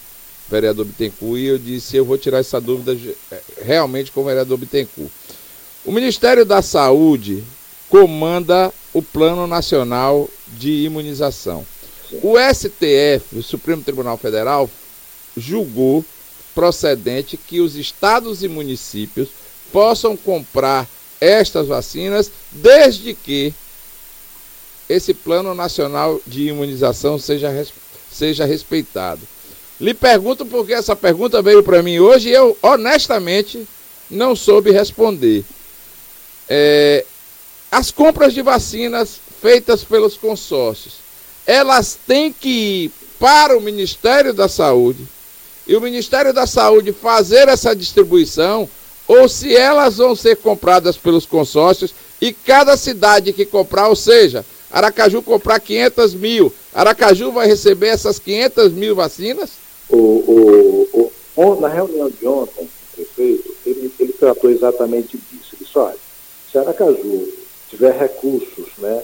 vereador 0.50 0.86
Bittencourt, 0.86 1.40
e 1.40 1.46
eu 1.46 1.60
disse, 1.60 1.96
eu 1.96 2.04
vou 2.04 2.18
tirar 2.18 2.40
essa 2.40 2.60
dúvida 2.60 2.98
é, 3.32 3.40
realmente 3.62 4.12
com 4.12 4.22
o 4.22 4.26
vereador 4.26 4.58
Bittencourt. 4.58 5.12
O 5.86 5.92
Ministério 5.92 6.44
da 6.44 6.64
Saúde 6.64 7.44
comanda 7.88 8.74
o 8.92 9.04
Plano 9.04 9.46
Nacional 9.46 10.28
de 10.58 10.84
Imunização. 10.84 11.64
O 12.24 12.38
STF, 12.40 13.38
o 13.38 13.44
Supremo 13.44 13.84
Tribunal 13.84 14.18
Federal, 14.18 14.68
julgou 15.38 16.04
procedente 16.56 17.38
que 17.38 17.60
os 17.60 17.76
estados 17.76 18.42
e 18.42 18.48
municípios 18.48 19.45
possam 19.72 20.16
comprar 20.16 20.88
estas 21.20 21.68
vacinas, 21.68 22.32
desde 22.52 23.14
que 23.14 23.54
esse 24.88 25.14
plano 25.14 25.54
nacional 25.56 26.22
de 26.26 26.48
imunização 26.48 27.18
seja, 27.18 27.66
seja 28.12 28.46
respeitado. 28.46 29.22
Lhe 29.80 29.94
pergunto 29.94 30.46
porque 30.46 30.74
essa 30.74 30.96
pergunta 30.96 31.42
veio 31.42 31.64
para 31.64 31.84
mim 31.84 32.00
hoje 32.00 32.30
e 32.30 32.34
eu, 32.34 32.58
honestamente, 32.62 33.68
não 34.10 34.36
soube 34.36 34.72
responder. 34.72 35.44
É, 36.48 37.04
as 37.72 37.92
compras 37.92 38.34
de 38.34 38.42
vacinas 38.42 39.20
feitas 39.42 39.84
pelos 39.84 40.16
consórcios, 40.16 40.96
elas 41.46 41.98
têm 42.08 42.32
que 42.32 42.50
ir 42.86 42.92
para 43.20 43.58
o 43.58 43.62
Ministério 43.62 44.34
da 44.34 44.48
Saúde 44.48 45.06
e 45.68 45.76
o 45.76 45.82
Ministério 45.82 46.34
da 46.34 46.46
Saúde 46.46 46.94
fazer 46.94 47.48
essa 47.48 47.76
distribuição 47.76 48.70
ou 49.08 49.30
se 49.30 49.56
elas 49.56 49.98
vão 49.98 50.16
ser 50.16 50.38
compradas 50.38 50.98
pelos 50.98 51.26
consórcios 51.26 51.94
e 52.22 52.34
cada 52.34 52.76
cidade 52.76 53.34
que 53.34 53.46
comprar, 53.46 53.88
ou 53.90 53.96
seja, 53.96 54.46
Aracaju 54.72 55.22
comprar 55.22 55.60
500 55.60 56.14
mil, 56.16 56.54
Aracaju 56.74 57.32
vai 57.32 57.48
receber 57.48 57.88
essas 57.88 58.20
500 58.20 58.74
mil 58.74 58.96
vacinas? 58.96 59.52
O, 59.90 59.98
o, 59.98 61.12
o, 61.36 61.56
na 61.62 61.68
reunião 61.68 62.10
de 62.10 62.28
ontem, 62.28 62.68
prefeito, 62.96 63.56
ele 63.66 64.14
tratou 64.20 64.50
exatamente 64.50 65.18
disso. 65.18 65.56
Ele 65.56 65.66
disse, 65.66 65.78
olha, 65.78 65.98
se 66.52 66.58
Aracaju 66.58 67.34
tiver 67.70 67.98
recursos, 67.98 68.68
né, 68.78 69.04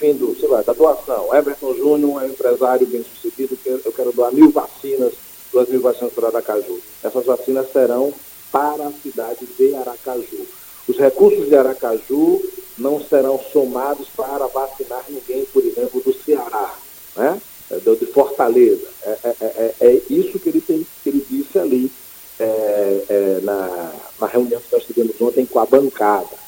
vindo, 0.00 0.36
sei 0.38 0.48
lá, 0.48 0.62
da 0.62 0.72
doação, 0.72 1.34
Everton 1.34 1.74
Júnior 1.74 2.22
é 2.22 2.26
um 2.26 2.28
empresário 2.28 2.86
bem 2.86 3.04
sucedido, 3.04 3.56
eu 3.64 3.92
quero 3.92 4.12
doar 4.12 4.32
mil 4.32 4.50
vacinas, 4.50 5.12
duas 5.52 5.68
mil 5.68 5.80
vacinas 5.80 6.12
para 6.12 6.28
Aracaju. 6.28 6.80
Essas 7.02 7.24
vacinas 7.24 7.70
serão 7.72 8.12
para 8.52 8.86
a 8.86 8.92
cidade 8.92 9.46
de 9.58 9.74
Aracaju. 9.74 10.46
Os 10.86 10.98
recursos 10.98 11.48
de 11.48 11.56
Aracaju 11.56 12.40
não 12.76 13.02
serão 13.02 13.40
somados 13.52 14.08
para 14.14 14.46
vacinar 14.46 15.04
ninguém, 15.08 15.44
por 15.46 15.64
exemplo, 15.64 16.00
do 16.02 16.12
Ceará, 16.12 16.74
né? 17.16 17.40
É, 17.70 17.76
de 17.78 18.06
Fortaleza. 18.06 18.86
É, 19.02 19.18
é, 19.24 19.34
é, 19.40 19.74
é 19.80 19.92
isso 20.10 20.38
que 20.38 20.48
ele, 20.50 20.60
tem, 20.60 20.86
que 21.02 21.08
ele 21.08 21.26
disse 21.28 21.58
ali 21.58 21.90
é, 22.38 23.04
é, 23.08 23.40
na, 23.42 23.92
na, 24.20 24.26
reunião 24.26 24.60
que 24.60 24.74
nós 24.74 24.84
tivemos 24.84 25.18
ontem 25.20 25.46
com 25.46 25.58
a 25.58 25.64
bancada. 25.64 26.42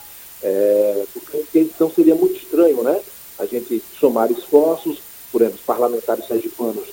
porque 1.14 1.61
então 1.61 1.90
seria 1.90 2.14
muito 2.14 2.37
estranho, 2.37 2.82
né? 2.82 3.00
A 3.38 3.46
gente 3.46 3.82
somar 3.99 4.30
esforços, 4.30 4.99
por 5.32 5.40
exemplo, 5.40 5.58
os 5.58 5.64
parlamentares 5.64 6.26
sergipanos 6.26 6.92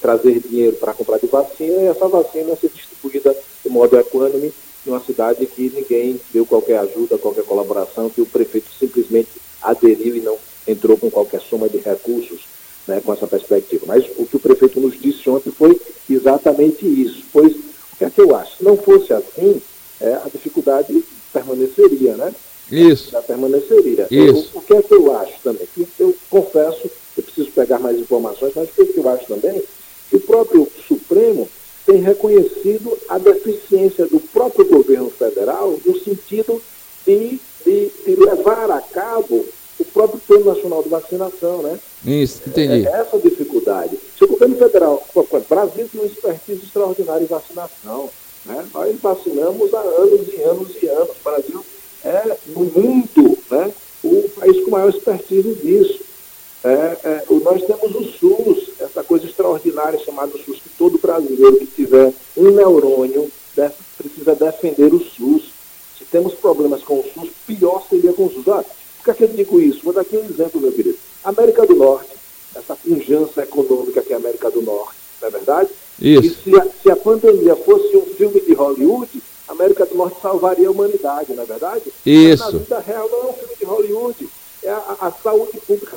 trazer 0.00 0.40
dinheiro 0.40 0.76
para 0.76 0.92
comprar 0.92 1.18
de 1.18 1.26
vacina 1.26 1.80
e 1.82 1.86
essa 1.86 2.08
vacina 2.08 2.56
ser 2.56 2.68
distribuída 2.68 3.34
de 3.68 3.74
modo 3.74 3.98
equânime 3.98 4.52
uma 4.86 5.00
cidade 5.00 5.44
que 5.44 5.70
ninguém 5.74 6.18
deu 6.32 6.46
qualquer 6.46 6.78
ajuda, 6.78 7.18
qualquer 7.18 7.44
colaboração, 7.44 8.08
que 8.08 8.22
o 8.22 8.26
prefeito 8.26 8.68
simplesmente 8.78 9.28
aderiu 9.60 10.16
e 10.16 10.20
não 10.20 10.38
entrou 10.66 10.96
com 10.96 11.10
qualquer 11.10 11.42
soma 11.42 11.68
de 11.68 11.76
recursos 11.76 12.40
né, 12.86 13.02
com 13.04 13.12
essa 13.12 13.26
perspectiva. 13.26 13.84
Mas 13.86 14.06
o 14.16 14.24
que 14.24 14.36
o 14.36 14.40
prefeito 14.40 14.80
nos 14.80 14.98
disse 14.98 15.28
ontem 15.28 15.50
foi 15.50 15.78
exatamente 16.08 16.86
isso. 16.86 17.22
Pois 17.30 17.52
o 17.52 17.96
que 17.98 18.04
é 18.06 18.10
que 18.10 18.20
eu 18.20 18.34
acho? 18.34 18.56
Se 18.56 18.64
não 18.64 18.78
fosse 18.78 19.12
assim, 19.12 19.60
é, 20.00 20.14
a 20.14 20.26
dificuldade 20.32 21.04
permaneceria, 21.32 22.16
né? 22.16 22.34
Isso. 22.70 23.10
Já 23.10 23.20
permaneceria. 23.20 24.06
Isso. 24.10 24.50
O, 24.54 24.58
o, 24.58 24.62
que 24.62 24.74
é 24.74 24.82
que 24.82 24.94
eu 24.94 25.14
acho 25.16 25.34
também? 25.42 25.66
Que 25.74 25.86
eu 25.98 26.16
confesso, 26.30 26.90
eu 27.16 27.22
preciso 27.22 27.50
pegar 27.50 27.78
mais 27.78 27.98
informações, 27.98 28.52
mas 28.54 28.68
o 28.68 28.72
que, 28.72 28.82
é 28.82 28.86
que 28.86 28.98
eu 28.98 29.08
acho 29.08 29.26
também? 29.26 29.62
Que 30.08 30.16
o 30.16 30.20
próprio 30.20 30.66
Supremo 30.86 31.48
tem 31.88 32.02
reconhecido 32.02 32.98
a 33.08 33.16
deficiência 33.16 34.04
do 34.04 34.20
próprio 34.20 34.66
governo 34.66 35.08
federal 35.08 35.74
no 35.86 35.98
sentido 35.98 36.60
de, 37.06 37.40
de, 37.64 37.90
de 38.04 38.14
levar 38.14 38.70
a 38.70 38.82
cabo 38.82 39.42
o 39.78 39.84
próprio 39.86 40.20
Plano 40.20 40.44
Nacional 40.44 40.82
de 40.82 40.90
Vacinação, 40.90 41.62
né? 41.62 41.78
Isso, 42.04 42.42
entendi. 42.46 42.86
É 42.86 42.90
essa 42.90 43.18
dificuldade. 43.18 43.98
Se 44.18 44.24
o 44.24 44.28
governo 44.28 44.56
federal, 44.56 45.02
o 45.14 45.40
Brasil 45.48 45.88
tem 45.90 46.00
uma 46.00 46.06
expertise 46.06 46.64
extraordinária 46.64 47.24
em 47.24 47.26
vacinação, 47.26 48.10
né? 48.44 48.66
Nós 48.74 48.94
vacinamos 49.00 49.72
há 49.72 49.80
anos 49.80 50.28
e 50.28 50.42
anos 50.42 50.82
e 50.82 50.88
anos. 50.88 51.08
O 51.08 51.24
Brasil 51.24 51.64
é, 52.04 52.36
no 52.48 52.64
mundo, 52.64 53.38
né, 53.50 53.72
o 54.04 54.28
país 54.38 54.62
com 54.62 54.70
maior 54.72 54.90
expertise 54.90 55.54
disso. 55.54 56.00
É, 56.64 56.96
é, 57.04 57.24
nós 57.42 57.62
temos 57.62 57.94
o 57.94 58.04
SUS, 58.04 58.70
essa 58.80 59.04
coisa 59.04 59.26
extraordinária 59.26 59.98
chamada 60.00 60.32
SUS, 60.32 60.58
que 60.60 60.68
todo 60.76 60.98
brasileiro 60.98 61.58
que 61.58 61.66
tiver 61.66 62.12
um 62.36 62.50
neurônio 62.50 63.30
deve, 63.54 63.74
precisa 63.96 64.34
defender 64.34 64.92
o 64.92 64.98
SUS. 64.98 65.52
Se 65.96 66.04
temos 66.04 66.34
problemas 66.34 66.82
com 66.82 66.98
o 66.98 67.04
SUS, 67.14 67.30
pior 67.46 67.86
seria 67.88 68.12
com 68.12 68.26
o 68.26 68.32
SUS. 68.32 68.48
Ah, 68.48 68.64
por 68.64 69.04
que, 69.04 69.10
é 69.10 69.14
que 69.14 69.24
eu 69.24 69.28
digo 69.28 69.60
isso? 69.60 69.84
Vou 69.84 69.92
dar 69.92 70.00
aqui 70.00 70.16
um 70.16 70.24
exemplo, 70.24 70.60
meu 70.60 70.72
querido. 70.72 70.98
América 71.22 71.64
do 71.64 71.76
Norte, 71.76 72.10
essa 72.54 72.74
pujança 72.74 73.42
econômica 73.42 74.02
que 74.02 74.12
é 74.12 74.16
a 74.16 74.18
América 74.18 74.50
do 74.50 74.62
Norte, 74.62 74.96
não 75.20 75.28
é 75.28 75.30
verdade? 75.30 75.70
Isso. 76.00 76.26
E 76.26 76.30
se 76.30 76.56
a, 76.56 76.66
se 76.82 76.90
a 76.90 76.96
pandemia 76.96 77.54
fosse 77.54 77.96
um 77.96 78.06
filme 78.06 78.40
de 78.40 78.52
Hollywood, 78.54 79.22
a 79.46 79.52
América 79.52 79.86
do 79.86 79.94
Norte 79.94 80.20
salvaria 80.20 80.68
a 80.68 80.70
humanidade, 80.70 81.32
não 81.34 81.42
é 81.42 81.46
verdade? 81.46 81.92
Isso. 82.04 82.44
Mas 82.44 82.52
na 82.52 82.58
vida 82.58 82.78
real 82.80 83.08
não 83.10 83.18
é 83.18 83.30
um 83.30 83.32
filme 83.32 83.54
de 83.56 83.64
Hollywood 83.64 84.28
a, 84.70 84.96
a 85.00 85.12
saúde 85.12 85.58
pública 85.60 85.96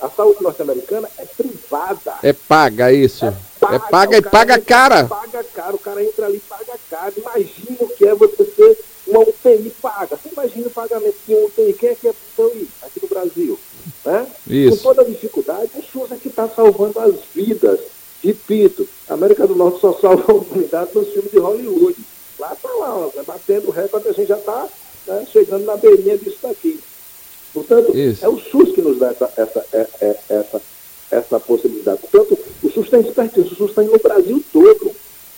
a 0.00 0.10
saúde 0.10 0.42
norte-americana 0.42 1.08
é 1.18 1.24
privada. 1.24 2.14
É 2.22 2.32
paga 2.32 2.92
isso. 2.92 3.24
É 3.26 3.34
paga, 3.60 3.76
é 3.76 3.78
paga 3.78 4.16
e 4.16 4.22
paga 4.22 4.60
cara. 4.60 5.04
Paga 5.06 5.44
caro, 5.44 5.76
o 5.76 5.78
cara 5.78 6.04
entra 6.04 6.26
ali 6.26 6.36
e 6.36 6.40
paga 6.40 6.78
caro. 6.90 7.14
Imagina 7.16 7.78
o 7.80 7.88
que 7.88 8.06
é 8.06 8.14
você 8.14 8.44
ter 8.44 8.78
uma 9.06 9.20
UTI 9.20 9.72
paga. 9.80 10.16
Você 10.16 10.28
imagina 10.30 10.66
o 10.66 10.70
pagamento 10.70 11.16
de 11.26 11.34
uma 11.34 11.46
UTI. 11.46 11.72
Quem 11.74 11.90
é 11.90 11.94
que 11.94 12.08
é 12.08 12.10
UTI 12.10 12.68
aqui 12.82 13.00
no 13.02 13.08
Brasil? 13.08 13.58
Né? 14.04 14.26
Isso. 14.46 14.76
Com 14.76 14.82
toda 14.82 15.02
a 15.02 15.04
dificuldade, 15.04 15.70
o 15.76 15.82
SUS 15.82 16.12
é 16.12 16.16
que 16.16 16.28
está 16.28 16.48
salvando 16.48 16.98
as 17.00 17.14
vidas. 17.34 17.80
Repito, 18.22 18.88
a 19.08 19.14
América 19.14 19.46
do 19.46 19.54
Norte 19.54 19.80
só 19.80 19.92
salva 19.92 20.32
a 20.32 20.34
humanidade 20.34 20.90
nos 20.94 21.08
filmes 21.08 21.30
de 21.30 21.38
Hollywood. 21.38 21.96
Lá 22.38 22.52
está 22.52 22.68
lá, 22.68 22.96
ó, 22.96 23.10
batendo 23.26 23.70
recorde, 23.70 24.08
a 24.08 24.12
gente 24.12 24.28
já 24.28 24.38
está 24.38 24.66
né, 25.06 25.26
chegando 25.30 25.64
na 25.64 25.76
beirinha 25.76 26.16
disso 26.16 26.38
daqui. 26.42 26.80
Portanto, 27.54 27.96
Isso. 27.96 28.24
é 28.24 28.28
o 28.28 28.36
SUS 28.36 28.72
que 28.72 28.82
nos 28.82 28.98
dá 28.98 29.10
essa, 29.10 29.32
essa, 29.36 29.64
é, 29.72 29.86
é, 30.00 30.16
essa, 30.28 30.62
essa 31.08 31.40
possibilidade. 31.40 32.00
Portanto, 32.00 32.36
o 32.60 32.70
SUS 32.70 32.90
tem 32.90 33.00
expertise, 33.00 33.46
o 33.46 33.54
SUS 33.54 33.72
tem 33.72 33.86
no 33.86 33.98
Brasil 33.98 34.42
todo. 34.52 34.90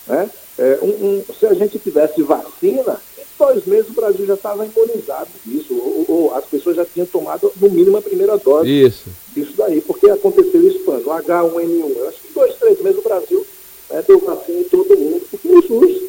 Né? 0.07 0.27
É, 0.57 0.79
um, 0.81 0.87
um, 0.87 1.23
se 1.39 1.45
a 1.45 1.53
gente 1.53 1.77
tivesse 1.77 2.23
vacina, 2.23 2.99
em 3.19 3.23
dois 3.37 3.63
meses 3.65 3.91
o 3.91 3.93
Brasil 3.93 4.25
já 4.25 4.33
estava 4.33 4.65
imunizado 4.65 5.29
disso, 5.45 5.75
ou, 5.75 6.05
ou, 6.07 6.33
as 6.33 6.45
pessoas 6.45 6.75
já 6.75 6.83
tinham 6.83 7.05
tomado 7.05 7.53
no 7.61 7.69
mínimo 7.69 7.97
a 7.97 8.01
primeira 8.01 8.35
dose 8.37 8.67
Isso. 8.67 9.05
disso 9.35 9.53
daí, 9.55 9.79
porque 9.81 10.09
aconteceu 10.09 10.67
isso 10.67 10.79
quando? 10.79 11.05
O 11.05 11.11
H1N1. 11.11 11.97
Eu 11.97 12.09
acho 12.09 12.19
que 12.19 12.29
em 12.29 12.33
dois, 12.33 12.55
três 12.55 12.81
meses 12.81 12.97
o 12.97 13.03
Brasil 13.03 13.45
né, 13.91 14.03
deu 14.07 14.17
vacina 14.17 14.59
em 14.59 14.63
todo 14.63 14.97
mundo, 14.97 15.21
porque 15.29 15.47
o 15.47 15.61
SUS 15.61 16.01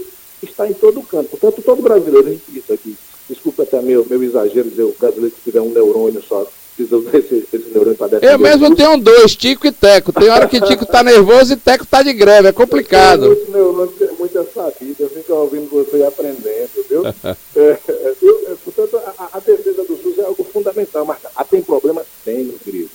está 0.43 0.67
em 0.67 0.73
todo 0.73 1.03
canto. 1.03 1.29
Portanto, 1.29 1.63
todo 1.63 1.83
brasileiro, 1.83 2.29
a 2.29 2.31
gente 2.31 2.45
disse 2.49 2.73
aqui, 2.73 2.97
desculpa 3.29 3.63
até 3.63 3.81
meu, 3.81 4.07
meu 4.09 4.23
exagero 4.23 4.71
dizer 4.71 4.85
o 4.85 4.95
brasileiro 4.99 5.35
que 5.35 5.43
tiver 5.43 5.61
um 5.61 5.71
neurônio 5.71 6.23
só, 6.23 6.47
precisa 6.75 6.99
desse, 7.01 7.47
desse 7.51 7.71
neurônio 7.71 7.97
para 7.97 8.09
defender. 8.09 8.33
Eu 8.33 8.39
mesmo 8.39 8.75
tenho 8.75 8.97
dois, 8.99 9.35
Tico 9.37 9.67
e 9.67 9.73
Teco. 9.73 10.13
Tem 10.13 10.29
hora 10.31 10.49
que 10.49 10.61
Tico 10.61 10.87
tá 10.87 11.03
nervoso 11.03 11.53
e 11.53 11.57
Teco 11.57 11.85
tá 11.85 12.03
de 12.03 12.13
greve, 12.13 12.49
é 12.49 12.53
complicado. 12.53 13.33
Esse 13.33 13.51
neurônio 13.51 13.93
é 14.01 14.13
muito 14.13 14.47
sabido, 14.55 14.97
eu 15.01 15.11
fico 15.11 15.33
ouvindo 15.35 15.69
você 15.69 15.99
e 15.99 16.05
aprendendo, 16.05 16.71
viu? 16.89 17.07
é, 17.07 17.35
é, 17.57 17.77
é, 17.89 18.55
portanto, 18.65 18.97
a, 18.97 19.29
a, 19.37 19.41
defesa 19.41 19.85
do 19.85 19.97
SUS 19.97 20.19
é 20.19 20.25
algo 20.25 20.45
fundamental, 20.45 21.05
mas 21.05 21.19
ah, 21.35 21.45
tem 21.45 21.61
problema? 21.63 22.03
Tem, 22.25 22.45
meu 22.45 22.59
querido. 22.59 22.91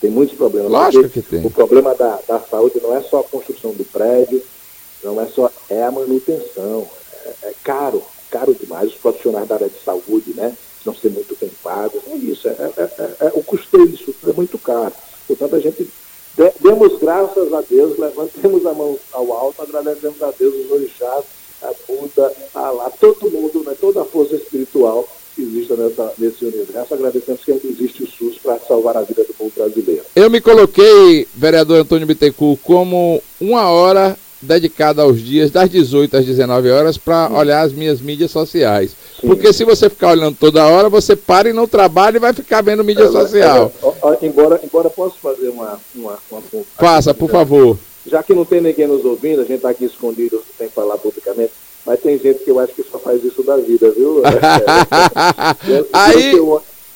Tem 0.00 0.10
muitos 0.10 0.36
problemas. 0.36 0.70
Lógico 0.70 1.08
que 1.08 1.22
tem. 1.22 1.44
O 1.44 1.50
problema 1.50 1.94
da, 1.94 2.18
da 2.26 2.40
saúde 2.40 2.80
não 2.82 2.96
é 2.96 3.02
só 3.02 3.20
a 3.20 3.24
construção 3.24 3.72
do 3.72 3.84
prédio, 3.84 4.42
não 5.04 5.20
é 5.20 5.26
só, 5.26 5.50
é 5.68 5.82
a 5.82 5.90
manutenção. 5.90 6.88
É, 7.24 7.48
é 7.48 7.54
caro, 7.62 8.02
caro 8.30 8.54
demais, 8.54 8.90
os 8.90 8.98
profissionais 8.98 9.48
da 9.48 9.56
área 9.56 9.68
de 9.68 9.82
saúde, 9.84 10.32
né? 10.34 10.56
Não 10.84 10.94
ser 10.94 11.10
muito 11.10 11.36
bem 11.38 11.50
pagos, 11.62 12.00
é 12.06 12.16
isso, 12.16 12.48
é, 12.48 12.52
é, 12.52 12.82
é, 12.82 13.16
é 13.26 13.32
o 13.34 13.42
custeio 13.42 13.88
disso 13.88 14.14
é 14.26 14.32
muito 14.32 14.58
caro. 14.58 14.92
Portanto, 15.26 15.56
a 15.56 15.60
gente 15.60 15.86
de, 16.36 16.52
demos 16.60 16.98
graças 16.98 17.52
a 17.52 17.60
Deus, 17.60 17.98
levantemos 17.98 18.64
a 18.64 18.72
mão 18.72 18.98
ao 19.12 19.32
alto, 19.32 19.62
agradecemos 19.62 20.22
a 20.22 20.32
Deus, 20.38 20.54
os 20.54 20.70
orixás, 20.70 21.24
a 21.62 21.72
Buda, 21.86 22.32
a 22.54 22.70
lá, 22.70 22.90
todo 22.90 23.30
mundo, 23.30 23.62
né? 23.66 23.74
toda 23.80 24.02
a 24.02 24.04
força 24.04 24.36
espiritual 24.36 25.06
que 25.34 25.42
existe 25.42 25.72
nessa, 25.74 26.12
nesse 26.18 26.44
universo. 26.44 26.94
Agradecemos 26.94 27.44
que 27.44 27.50
existe 27.50 28.04
o 28.04 28.06
SUS 28.06 28.38
para 28.38 28.58
salvar 28.60 28.96
a 28.96 29.02
vida 29.02 29.24
do 29.24 29.34
povo 29.34 29.52
brasileiro. 29.54 30.02
Eu 30.14 30.30
me 30.30 30.40
coloquei, 30.40 31.26
vereador 31.34 31.80
Antônio 31.80 32.06
Bittencourt, 32.06 32.60
como 32.62 33.22
uma 33.40 33.68
hora 33.68 34.16
dedicada 34.40 35.02
aos 35.02 35.20
dias 35.20 35.50
das 35.50 35.68
18 35.68 36.16
às 36.16 36.24
19 36.24 36.70
horas 36.70 36.96
para 36.96 37.30
olhar 37.32 37.62
as 37.62 37.72
minhas 37.72 38.00
mídias 38.00 38.30
sociais. 38.30 38.96
Sim. 39.20 39.26
Porque 39.26 39.52
se 39.52 39.64
você 39.64 39.90
ficar 39.90 40.12
olhando 40.12 40.36
toda 40.38 40.66
hora, 40.66 40.88
você 40.88 41.14
para 41.14 41.50
e 41.50 41.52
não 41.52 41.66
trabalha 41.68 42.16
e 42.16 42.20
vai 42.20 42.32
ficar 42.32 42.62
vendo 42.62 42.84
mídia 42.84 43.04
é, 43.04 43.10
social. 43.10 43.72
É, 43.82 43.86
é, 43.86 44.26
embora, 44.26 44.60
embora 44.64 44.88
posso 44.88 45.16
fazer 45.18 45.48
uma, 45.48 45.78
uma, 45.94 46.18
uma 46.30 46.42
Faça, 46.78 47.12
por 47.12 47.30
favor. 47.30 47.78
Já 48.06 48.22
que 48.22 48.32
não 48.32 48.44
tem 48.44 48.60
ninguém 48.60 48.86
nos 48.86 49.04
ouvindo, 49.04 49.40
a 49.40 49.44
gente 49.44 49.56
está 49.56 49.70
aqui 49.70 49.84
escondido 49.84 50.42
sem 50.56 50.68
falar 50.68 50.96
publicamente, 50.96 51.52
mas 51.84 52.00
tem 52.00 52.18
gente 52.18 52.42
que 52.44 52.50
eu 52.50 52.58
acho 52.58 52.72
que 52.72 52.82
só 52.82 52.98
faz 52.98 53.22
isso 53.22 53.42
da 53.42 53.56
vida, 53.58 53.90
viu? 53.90 54.22
Aí... 55.92 56.32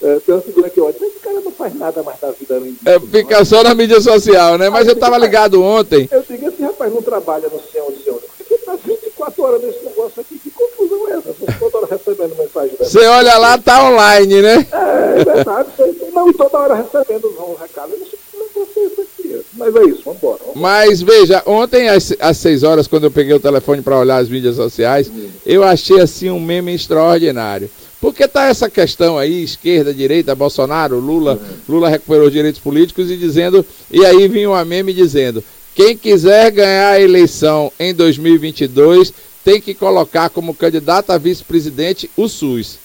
É, 0.05 0.21
tem 0.21 0.35
uma 0.35 0.43
figura 0.43 0.69
que 0.69 0.79
olha, 0.83 0.95
esse 0.95 1.19
cara 1.19 1.41
não 1.41 1.51
faz 1.51 1.75
nada 1.75 2.03
mais 2.03 2.21
da 2.21 2.31
vida. 2.31 2.61
Não 2.61 2.93
é, 2.93 3.01
fica 3.01 3.43
só 3.43 3.63
na 3.63 3.75
mídia 3.75 3.99
social, 4.03 4.59
né? 4.59 4.69
Mas 4.69 4.87
eu 4.87 4.93
estava 4.93 5.17
ligado 5.17 5.63
ontem. 5.63 6.07
Eu 6.13 6.23
digo, 6.29 6.47
esse 6.47 6.63
rapaz 6.63 6.93
não 6.93 7.01
trabalha 7.01 7.49
no 7.49 7.59
céu, 7.73 7.87
onde, 7.89 8.11
onde. 8.11 8.21
Porque 8.37 8.59
tá 8.59 8.77
24 8.85 9.43
horas 9.43 9.63
nesse 9.63 9.83
negócio 9.83 10.21
aqui. 10.21 10.39
Que 10.39 10.51
confusão 10.51 11.09
é 11.09 11.13
essa? 11.13 11.59
Toda 11.59 11.79
hora 11.79 11.87
recebendo 11.91 12.37
mensagem 12.37 12.77
dessa. 12.77 12.91
Você 12.91 13.07
olha 13.07 13.39
lá, 13.39 13.57
tá 13.57 13.83
online, 13.83 14.43
né? 14.43 14.67
É, 14.71 15.21
é 15.21 15.25
verdade. 15.25 15.69
não, 16.13 16.33
toda 16.35 16.59
hora 16.59 16.75
recebendo 16.75 17.29
um 17.41 17.55
recado. 17.55 17.93
Eu 17.95 17.99
não 17.99 18.67
sei 18.67 18.85
isso 18.85 19.01
aqui. 19.01 19.41
Mas 19.55 19.75
é 19.75 19.85
isso, 19.85 20.03
vamos 20.05 20.23
embora. 20.23 20.41
Mas 20.55 21.01
veja, 21.01 21.43
ontem 21.47 21.89
às, 21.89 22.15
às 22.21 22.37
6 22.37 22.63
horas, 22.63 22.87
quando 22.87 23.05
eu 23.05 23.11
peguei 23.11 23.33
o 23.33 23.41
telefone 23.41 23.81
para 23.81 23.99
olhar 23.99 24.19
as 24.19 24.29
mídias 24.29 24.57
sociais, 24.57 25.09
hum. 25.09 25.31
eu 25.47 25.65
achei 25.65 25.99
assim 25.99 26.29
um 26.29 26.39
meme 26.39 26.75
extraordinário. 26.75 27.71
Porque 28.05 28.25
está 28.25 28.49
essa 28.49 28.69
questão 28.69 29.17
aí, 29.17 29.43
esquerda, 29.43 29.95
direita, 29.95 30.35
Bolsonaro, 30.35 31.01
Lula, 31.01 31.41
Lula 31.67 31.89
recuperou 31.89 32.27
os 32.27 32.33
direitos 32.35 32.61
políticos 32.61 33.11
e 33.11 33.17
dizendo, 33.17 33.65
e 33.91 34.05
aí 34.05 34.29
vinha 34.29 34.51
uma 34.51 34.63
meme 34.63 34.93
dizendo, 34.93 35.43
quem 35.75 35.97
quiser 35.97 36.51
ganhar 36.51 36.91
a 36.91 37.01
eleição 37.01 37.73
em 37.81 37.95
2022 37.95 39.11
tem 39.43 39.59
que 39.59 39.73
colocar 39.73 40.29
como 40.29 40.55
candidato 40.55 41.13
a 41.13 41.17
vice-presidente 41.17 42.11
o 42.15 42.29
SUS. 42.29 42.79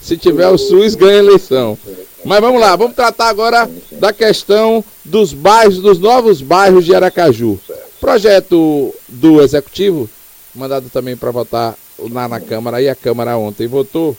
Se 0.00 0.16
tiver 0.16 0.48
o 0.48 0.56
SUS, 0.56 0.94
ganha 0.94 1.20
a 1.20 1.24
eleição. 1.24 1.78
Mas 2.24 2.40
vamos 2.40 2.58
lá, 2.58 2.74
vamos 2.74 2.96
tratar 2.96 3.28
agora 3.28 3.70
da 3.90 4.10
questão 4.10 4.82
dos 5.04 5.34
bairros, 5.34 5.82
dos 5.82 5.98
novos 5.98 6.40
bairros 6.40 6.86
de 6.86 6.94
Aracaju. 6.94 7.60
Projeto 8.00 8.94
do 9.06 9.42
Executivo, 9.42 10.08
mandado 10.54 10.88
também 10.88 11.14
para 11.14 11.30
votar 11.30 11.74
lá 12.10 12.26
na 12.26 12.40
Câmara, 12.40 12.80
e 12.80 12.88
a 12.88 12.94
Câmara 12.94 13.36
ontem 13.36 13.66
votou, 13.66 14.16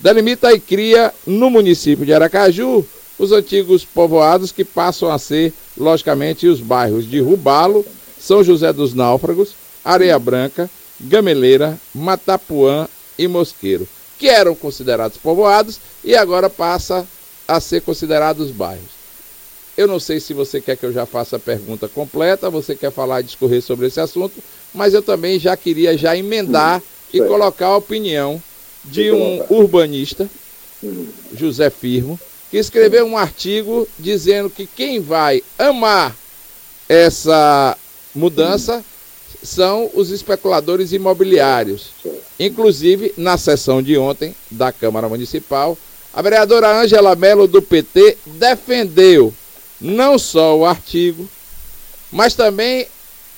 delimita 0.00 0.52
e 0.52 0.60
cria 0.60 1.12
no 1.26 1.50
município 1.50 2.06
de 2.06 2.12
Aracaju 2.12 2.86
os 3.18 3.32
antigos 3.32 3.84
povoados 3.84 4.52
que 4.52 4.64
passam 4.64 5.10
a 5.10 5.18
ser, 5.18 5.52
logicamente, 5.76 6.46
os 6.46 6.60
bairros 6.60 7.08
de 7.08 7.20
Rubalo, 7.20 7.84
São 8.18 8.44
José 8.44 8.72
dos 8.72 8.94
Náufragos, 8.94 9.54
Areia 9.84 10.18
Branca, 10.18 10.70
Gameleira, 11.00 11.78
Matapuã 11.92 12.88
e 13.18 13.26
Mosqueiro, 13.26 13.88
que 14.18 14.28
eram 14.28 14.54
considerados 14.54 15.18
povoados 15.18 15.80
e 16.04 16.14
agora 16.14 16.48
passa 16.48 17.06
a 17.46 17.58
ser 17.60 17.82
considerados 17.82 18.50
bairros. 18.50 18.98
Eu 19.76 19.86
não 19.86 20.00
sei 20.00 20.20
se 20.20 20.34
você 20.34 20.60
quer 20.60 20.76
que 20.76 20.84
eu 20.84 20.92
já 20.92 21.06
faça 21.06 21.36
a 21.36 21.40
pergunta 21.40 21.88
completa, 21.88 22.50
você 22.50 22.74
quer 22.74 22.90
falar 22.90 23.20
e 23.20 23.24
discorrer 23.24 23.62
sobre 23.62 23.86
esse 23.86 24.00
assunto, 24.00 24.34
mas 24.74 24.92
eu 24.92 25.02
também 25.02 25.38
já 25.38 25.56
queria 25.56 25.96
já 25.96 26.16
emendar 26.16 26.82
e 27.12 27.20
colocar 27.20 27.68
a 27.68 27.76
opinião 27.76 28.42
de 28.90 29.10
um 29.10 29.44
urbanista, 29.50 30.28
José 31.34 31.70
Firmo, 31.70 32.18
que 32.50 32.56
escreveu 32.56 33.06
um 33.06 33.16
artigo 33.16 33.86
dizendo 33.98 34.48
que 34.48 34.66
quem 34.66 35.00
vai 35.00 35.42
amar 35.58 36.16
essa 36.88 37.76
mudança 38.14 38.84
são 39.42 39.90
os 39.94 40.10
especuladores 40.10 40.92
imobiliários. 40.92 41.90
Inclusive, 42.40 43.12
na 43.16 43.36
sessão 43.36 43.82
de 43.82 43.96
ontem 43.98 44.34
da 44.50 44.72
Câmara 44.72 45.08
Municipal, 45.08 45.76
a 46.12 46.22
vereadora 46.22 46.80
Ângela 46.80 47.14
Mello 47.14 47.46
do 47.46 47.60
PT 47.60 48.16
defendeu 48.26 49.32
não 49.80 50.18
só 50.18 50.56
o 50.56 50.64
artigo, 50.64 51.28
mas 52.10 52.34
também 52.34 52.86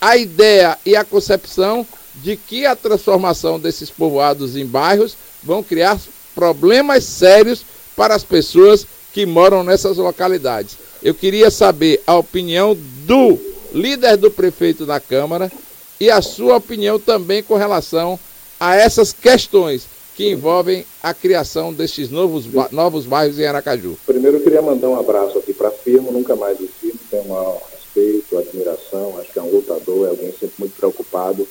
a 0.00 0.16
ideia 0.16 0.78
e 0.87 0.97
a 0.97 1.04
concepção 1.04 1.87
de 2.17 2.37
que 2.37 2.67
a 2.67 2.76
transformação 2.76 3.59
desses 3.59 3.90
povoados 3.90 4.57
em 4.57 4.67
bairros 4.67 5.17
vão 5.43 5.62
criar 5.62 5.99
problemas 6.35 7.05
sérios 7.05 7.64
para 7.97 8.14
as 8.14 8.25
pessoas 8.25 8.87
que 9.12 9.26
moram 9.26 9.64
nessas 9.64 9.97
localidades. 9.97 10.76
Eu 11.02 11.14
queria 11.14 11.50
saber 11.50 12.02
a 12.07 12.17
opinião 12.17 12.76
do 13.07 13.38
líder 13.73 14.17
do 14.17 14.31
prefeito 14.31 14.87
na 14.87 15.00
Câmara 15.00 15.50
e 15.99 16.11
a 16.11 16.23
sua 16.23 16.57
opinião 16.57 16.99
também 16.99 17.43
com 17.43 17.57
relação 17.57 18.19
a 18.59 18.76
essas 18.76 19.12
questões 19.12 19.87
que 20.14 20.31
envolvem 20.31 20.85
a 21.02 21.14
criação 21.14 21.73
destes 21.73 22.11
novos, 22.11 22.45
novos 22.71 23.07
bairros 23.07 23.38
em 23.38 23.47
Aracaju. 23.47 23.99
Primeiro 24.05 24.37
eu 24.37 24.43
queria 24.43 24.61
mandar 24.61 24.88
um 24.88 24.99
abraço 24.99 25.38
aqui 25.38 25.55
para 25.55 25.69
a 25.69 25.73
firma, 25.73 26.11
nunca 26.11 26.37
mais 26.37 26.61
o 26.61 26.69
firma, 26.69 27.00
tenho 27.11 27.29
maior 27.29 27.61
respeito, 27.73 28.37
admiração, 28.37 29.19
acho 29.19 29.33
que 29.33 29.38
é 29.38 29.43
um 29.43 29.50
lutador, 29.50 30.07
é 30.07 30.11
alguém 30.11 30.31
sempre 30.33 30.55
muito 30.59 30.76
preocupado 30.76 31.49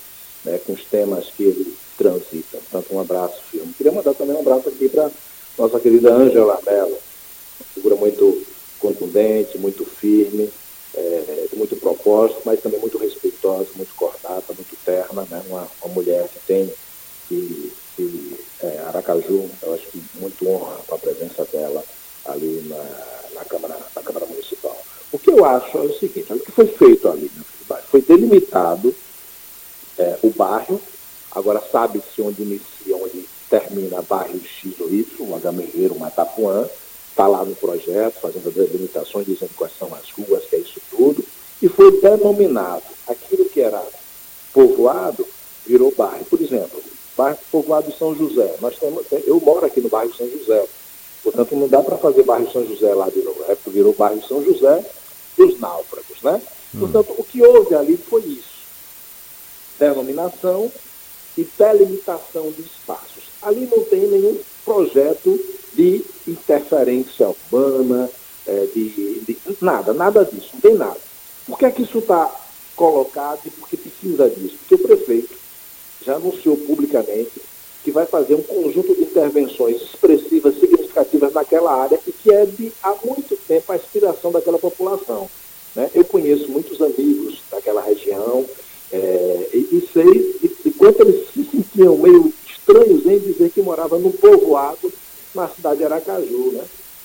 temas 1.00 1.32
que 1.36 1.44
ele 1.44 1.78
transita. 1.98 2.58
Portanto, 2.58 2.88
um 2.92 3.00
abraço, 3.00 3.42
firma. 3.50 3.72
Queria 3.78 3.92
mandar 3.92 4.14
também 4.14 4.36
um 4.36 4.42
abraço 4.42 4.70
aqui 4.70 4.90
para 4.90 5.10
nossa 5.58 5.80
querida 5.80 6.14
Ângela 6.14 6.60
Mello, 6.66 6.92
uma 6.92 7.66
figura 7.74 7.96
muito 7.96 8.46
contundente, 8.80 9.58
muito 9.58 9.86
firme, 9.86 10.50
é, 10.96 11.48
muito 11.54 11.76
propósito, 11.76 12.42
mas 12.46 12.62
também 12.62 12.80
muito 12.80 12.98
respeitosa, 12.98 13.68
muito 13.76 13.94
cordata, 13.96 14.54
muito 14.54 14.76
terna, 14.86 15.26
né, 15.30 15.44
uma, 15.48 15.68
uma 15.84 15.94
mulher 15.94 16.30
que 16.30 16.40
tem 16.48 16.74
que, 17.28 17.74
que 17.96 18.40
é, 18.62 18.80
Aracaju, 18.88 19.50
eu 19.62 19.74
acho 19.74 19.88
que 19.88 20.02
muito 20.16 20.48
honra 20.48 20.78
com 20.88 20.96
a 20.96 20.98
presença 20.98 21.46
dela 21.52 21.84
ali 22.26 22.66
na, 22.70 23.40
na, 23.40 23.46
Câmara, 23.46 23.78
na 23.96 24.02
Câmara 24.02 24.26
Municipal. 24.26 24.78
O 25.12 25.20
que 25.20 25.30
eu 25.30 25.44
acho 25.44 25.78
é 25.78 25.82
o 25.82 26.00
seguinte, 26.00 26.32
o 26.32 26.40
que 26.40 26.52
foi 26.52 26.68
feito 26.68 27.08
ali 27.10 27.30
foi 27.92 28.02
delimitado 28.02 28.96
é, 30.00 30.18
o 30.24 30.30
bairro, 30.30 30.82
agora 31.32 31.62
sabe-se 31.72 32.22
onde 32.40 32.44
inicia, 32.44 32.96
onde 32.96 33.26
termina 33.50 34.02
bairro 34.02 34.40
X 34.40 34.80
ou 34.80 34.90
Y, 34.90 35.06
o 35.20 35.36
Agameiro, 35.36 35.96
o 35.96 36.00
Matapuã, 36.00 36.68
está 37.10 37.28
lá 37.28 37.44
no 37.44 37.56
projeto, 37.56 38.20
fazendo 38.22 38.48
as 38.48 38.56
delimitações, 38.56 39.26
dizendo 39.26 39.52
quais 39.56 39.74
são 39.78 39.94
as 39.94 40.10
ruas, 40.12 40.46
que 40.46 40.56
é 40.56 40.60
isso 40.60 40.80
tudo, 40.90 41.24
e 41.62 41.68
foi 41.68 42.00
denominado. 42.00 42.84
Aquilo 43.08 43.46
que 43.46 43.60
era 43.60 43.84
povoado 44.54 45.26
virou 45.66 45.94
bairro. 45.96 46.26
Por 46.26 46.42
exemplo, 46.42 46.82
bairro 47.18 47.38
povoado 47.52 47.92
São 47.92 48.16
José. 48.16 48.56
Nós 48.62 48.78
temos, 48.78 49.06
eu 49.26 49.40
moro 49.42 49.66
aqui 49.66 49.82
no 49.82 49.90
bairro 49.90 50.16
São 50.16 50.30
José. 50.30 50.66
Portanto, 51.22 51.56
não 51.56 51.68
dá 51.68 51.82
para 51.82 51.98
fazer 51.98 52.24
bairro 52.24 52.50
São 52.52 52.66
José 52.66 52.94
lá 52.94 53.08
novo. 53.08 53.44
É 53.50 53.56
porque 53.56 53.72
virou 53.72 53.94
bairro 53.94 54.26
São 54.26 54.44
José 54.44 54.86
dos 55.36 55.60
náufragos, 55.60 56.22
né? 56.24 56.42
Hum. 56.74 56.80
Portanto, 56.80 57.14
o 57.18 57.24
que 57.24 57.42
houve 57.42 57.76
ali 57.76 57.98
foi 57.98 58.22
isso. 58.22 58.60
Denominação 59.78 60.72
e 61.38 61.48
delimitação 61.58 62.52
de 62.52 62.62
espaços. 62.62 63.24
Ali 63.42 63.68
não 63.72 63.84
tem 63.84 64.02
nenhum 64.02 64.38
projeto 64.66 65.40
de 65.74 66.04
interferência 66.28 67.30
urbana, 67.30 68.10
é, 68.46 68.66
de, 68.74 69.20
de, 69.22 69.38
nada, 69.62 69.94
nada 69.94 70.26
disso, 70.26 70.50
não 70.54 70.62
tem 70.62 70.76
nada. 70.76 70.98
Por 71.46 71.58
que 71.58 71.66
é 71.66 71.72
que 71.72 71.84
isso 71.84 72.00
está 72.00 72.34
colocado 72.76 73.40
e 73.46 73.50
por 73.50 73.68
que 73.68 73.78
precisa 73.78 74.30
disso? 74.30 74.58
Porque 74.60 74.76
o 74.76 74.88
prefeito 74.88 75.36
já 76.06 76.16
anunciou 76.16 76.58
publicamente 76.58 77.42
que 77.84 77.92
vai 77.92 78.06
fazer 78.06 78.36
um 78.36 78.44
conjunto 78.44 78.94
de 78.96 79.04
intervenções 79.04 79.82
expressivas, 79.82 80.60
significativas 80.60 81.34
naquela 81.34 81.74
área 81.74 82.00
e 82.06 82.12
que 82.12 82.34
é 82.34 82.46
de 82.46 82.72
há 82.84 82.96
muito 83.04 83.38
tempo 83.48 83.72
a 83.72 83.76
aspiração 83.76 84.32
daquela 84.32 84.60
população. 84.60 85.30
Né? 85.76 85.90
Eu 85.94 86.04
conheço 86.04 86.52
muitos 86.52 86.82
amigos 86.82 87.42
daquela 87.50 87.82
região 87.82 88.46
é, 88.92 89.50
e, 89.54 89.58
e, 89.58 89.90
sei 89.94 90.36
de, 90.64 90.72
quanto 90.72 91.02
eles 91.02 91.28
se 91.34 91.44
sentiam 91.44 91.98
meio 91.98 92.34
estranhos 92.48 93.06
em 93.06 93.20
dizer 93.20 93.50
que 93.52 93.62
morava 93.62 93.98
num 93.98 94.12
povoado 94.12 94.92
na 95.34 95.48
cidade 95.48 95.80
de 95.80 95.86
Aracaju. 95.86 96.52
Né? 96.54 96.64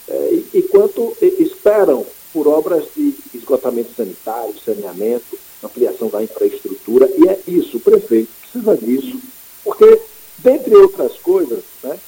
É, 0.08 0.28
e, 0.32 0.58
e 0.58 0.62
quanto 0.62 1.16
esperam 1.20 2.06
por 2.32 2.48
obras 2.48 2.84
de 2.96 3.14
esgotamento 3.32 3.94
sanitário, 3.94 4.54
saneamento, 4.64 5.38
ampliação 5.62 6.08
da 6.08 6.22
infraestrutura, 6.22 7.08
e 7.16 7.28
é 7.28 7.38
isso, 7.46 7.76
o 7.76 7.80
prefeito 7.80 8.28
precisa 8.40 8.76
disso, 8.76 9.18
porque, 9.62 10.00
dentre 10.38 10.74
outras 10.74 11.12
coisas, 11.18 11.60
né, 11.82 11.98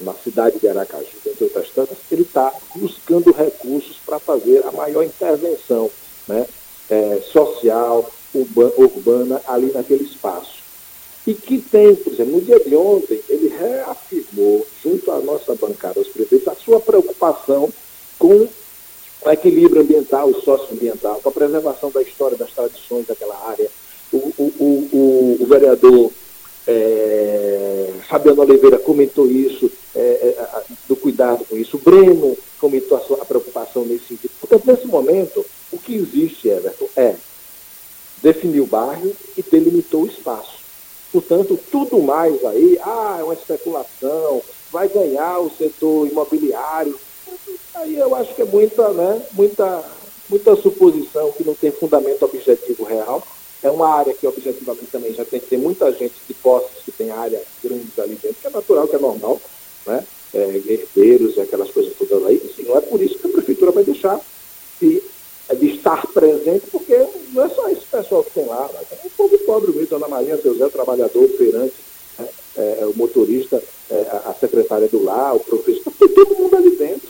na 0.00 0.12
cidade 0.12 0.58
de 0.58 0.68
Aracaju, 0.68 1.06
dentre 1.24 1.44
outras 1.44 1.70
tantas, 1.70 1.96
ele 2.10 2.22
está 2.22 2.52
buscando 2.74 3.32
recursos 3.32 3.96
para 4.04 4.18
fazer 4.18 4.64
a 4.66 4.72
maior 4.72 5.02
intervenção 5.02 5.90
né, 6.28 6.46
é, 6.90 7.20
social, 7.32 8.10
urbana, 8.34 9.40
ali 9.46 9.72
naquele 9.72 10.04
espaço. 10.04 10.56
E 11.26 11.34
que 11.34 11.58
tem, 11.58 11.94
por 11.94 12.12
exemplo, 12.12 12.34
no 12.34 12.40
dia 12.40 12.60
de 12.60 12.76
ontem, 12.76 13.20
ele 13.28 13.48
reafirmou, 13.48 14.66
junto 14.82 15.10
à 15.10 15.18
nossa 15.18 15.54
bancada, 15.54 16.00
os 16.00 16.08
prefeitos, 16.08 16.46
a 16.48 16.54
sua 16.54 16.80
preocupação 16.80 17.72
com 18.18 18.48
o 19.22 19.30
equilíbrio 19.30 19.82
ambiental 19.82 20.30
e 20.30 20.40
socioambiental, 20.42 21.20
com 21.20 21.28
a 21.28 21.32
preservação 21.32 21.90
da 21.90 22.02
história, 22.02 22.36
das 22.36 22.52
tradições 22.52 23.06
daquela 23.06 23.36
área, 23.48 23.68
o, 24.12 24.16
o, 24.38 24.52
o, 24.92 25.36
o 25.40 25.46
vereador 25.46 26.12
é, 26.66 27.92
Fabiano 28.08 28.42
Oliveira 28.42 28.78
comentou 28.78 29.26
isso, 29.30 29.70
é, 29.94 30.00
é, 30.00 30.62
do 30.88 30.96
cuidado 30.96 31.44
com 31.44 31.56
isso. 31.56 31.76
O 31.76 31.80
Breno 31.80 32.36
comentou 32.58 32.98
a, 32.98 33.00
sua, 33.00 33.18
preocupação 33.24 33.84
nesse 33.84 34.06
sentido. 34.08 34.32
Portanto, 34.40 34.66
nesse 34.66 34.86
momento, 34.86 35.44
o 35.72 35.78
que 35.78 35.94
existe, 35.94 36.48
Everton, 36.48 36.88
é 36.96 37.14
definir 38.22 38.60
o 38.60 38.66
bairro 38.66 39.12
e 39.36 39.42
delimitou 39.42 40.02
o 40.02 40.06
espaço. 40.06 40.56
Portanto, 41.12 41.58
tudo 41.70 42.00
mais 42.00 42.44
aí, 42.44 42.78
ah, 42.82 43.16
é 43.20 43.24
uma 43.24 43.34
especulação, 43.34 44.42
vai 44.70 44.88
ganhar 44.88 45.38
o 45.38 45.50
setor 45.50 46.06
imobiliário. 46.06 46.98
Aí 47.74 47.96
eu 47.96 48.14
acho 48.14 48.34
que 48.34 48.42
é 48.42 48.44
muita, 48.44 48.88
né, 48.90 49.22
muita, 49.32 49.84
muita 50.28 50.56
suposição 50.56 51.32
que 51.32 51.44
não 51.44 51.54
tem 51.54 51.70
fundamento 51.70 52.24
objetivo 52.24 52.84
real 52.84 53.22
é 53.62 53.70
uma 53.70 53.88
área 53.88 54.14
que 54.14 54.26
objetivamente 54.26 54.86
também 54.86 55.14
já 55.14 55.24
tem 55.24 55.40
que 55.40 55.46
ter 55.46 55.58
muita 55.58 55.90
gente 55.92 56.14
de 56.26 56.34
posses 56.34 56.82
que 56.84 56.92
tem 56.92 57.10
áreas 57.10 57.42
grandes 57.62 57.98
ali 57.98 58.14
dentro, 58.14 58.36
que 58.40 58.46
é 58.46 58.50
natural, 58.50 58.86
que 58.86 58.96
é 58.96 58.98
normal, 58.98 59.40
né? 59.86 60.04
É, 60.34 60.62
herdeiros 60.66 61.36
e 61.36 61.40
aquelas 61.40 61.70
coisas 61.70 61.94
todas 61.96 62.24
aí. 62.26 62.42
Assim, 62.44 62.68
não 62.68 62.76
é 62.76 62.80
por 62.80 63.00
isso 63.00 63.18
que 63.18 63.26
a 63.26 63.30
prefeitura 63.30 63.70
vai 63.70 63.84
deixar 63.84 64.20
de, 64.80 65.02
de 65.58 65.66
estar 65.74 66.06
presente, 66.08 66.66
porque 66.70 66.96
não 67.32 67.44
é 67.44 67.48
só 67.48 67.68
esse 67.68 67.86
pessoal 67.86 68.22
que 68.22 68.32
tem 68.32 68.44
lá, 68.44 68.68
né? 68.72 68.80
tem 68.90 68.98
um 69.04 69.10
povo 69.16 69.38
pobre 69.38 69.72
mesmo, 69.72 69.98
Zé, 70.56 70.66
o 70.66 70.70
trabalhador, 70.70 71.24
o 71.24 71.58
né? 71.58 71.70
é, 72.56 72.86
o 72.86 72.96
motorista, 72.96 73.62
é, 73.90 73.94
a 74.24 74.34
secretária 74.38 74.88
do 74.88 75.02
lar, 75.02 75.36
o 75.36 75.40
professor, 75.40 75.92
tem 75.98 76.08
todo 76.08 76.36
mundo 76.36 76.56
ali 76.56 76.70
dentro, 76.70 77.08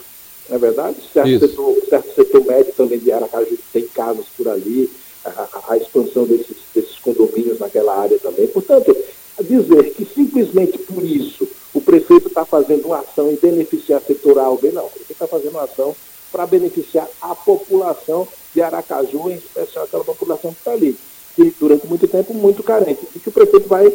não 0.49 0.55
é 0.55 0.59
verdade? 0.59 0.97
Certo 1.13 1.39
setor, 1.39 1.75
certo 1.89 2.15
setor 2.15 2.45
médio 2.45 2.73
também 2.73 2.99
de 2.99 3.11
Aracaju 3.11 3.57
tem 3.71 3.83
casas 3.87 4.25
por 4.37 4.47
ali, 4.47 4.89
a, 5.25 5.63
a 5.69 5.77
expansão 5.77 6.25
desses, 6.25 6.57
desses 6.73 6.97
condomínios 6.99 7.59
naquela 7.59 7.97
área 7.97 8.17
também. 8.19 8.47
Portanto, 8.47 8.95
dizer 9.41 9.93
que 9.93 10.05
simplesmente 10.05 10.77
por 10.79 11.03
isso 11.03 11.47
o 11.73 11.81
prefeito 11.81 12.27
está 12.27 12.45
fazendo 12.45 12.85
uma 12.85 12.99
ação 12.99 13.29
em 13.29 13.35
beneficiar 13.35 14.01
setor 14.01 14.39
A 14.39 14.49
ou 14.49 14.57
B, 14.57 14.71
não. 14.71 14.89
Ele 14.95 15.05
está 15.09 15.27
fazendo 15.27 15.51
uma 15.51 15.63
ação 15.63 15.95
para 16.31 16.45
beneficiar 16.45 17.07
a 17.21 17.35
população 17.35 18.27
de 18.53 18.61
Aracaju, 18.61 19.29
em 19.29 19.35
especial 19.35 19.85
aquela 19.85 20.03
população 20.03 20.51
que 20.51 20.59
está 20.59 20.71
ali, 20.71 20.97
que 21.35 21.53
durante 21.59 21.87
muito 21.87 22.07
tempo 22.07 22.33
muito 22.33 22.63
carente. 22.63 23.07
E 23.15 23.19
que 23.19 23.29
o 23.29 23.31
prefeito 23.31 23.67
vai 23.67 23.93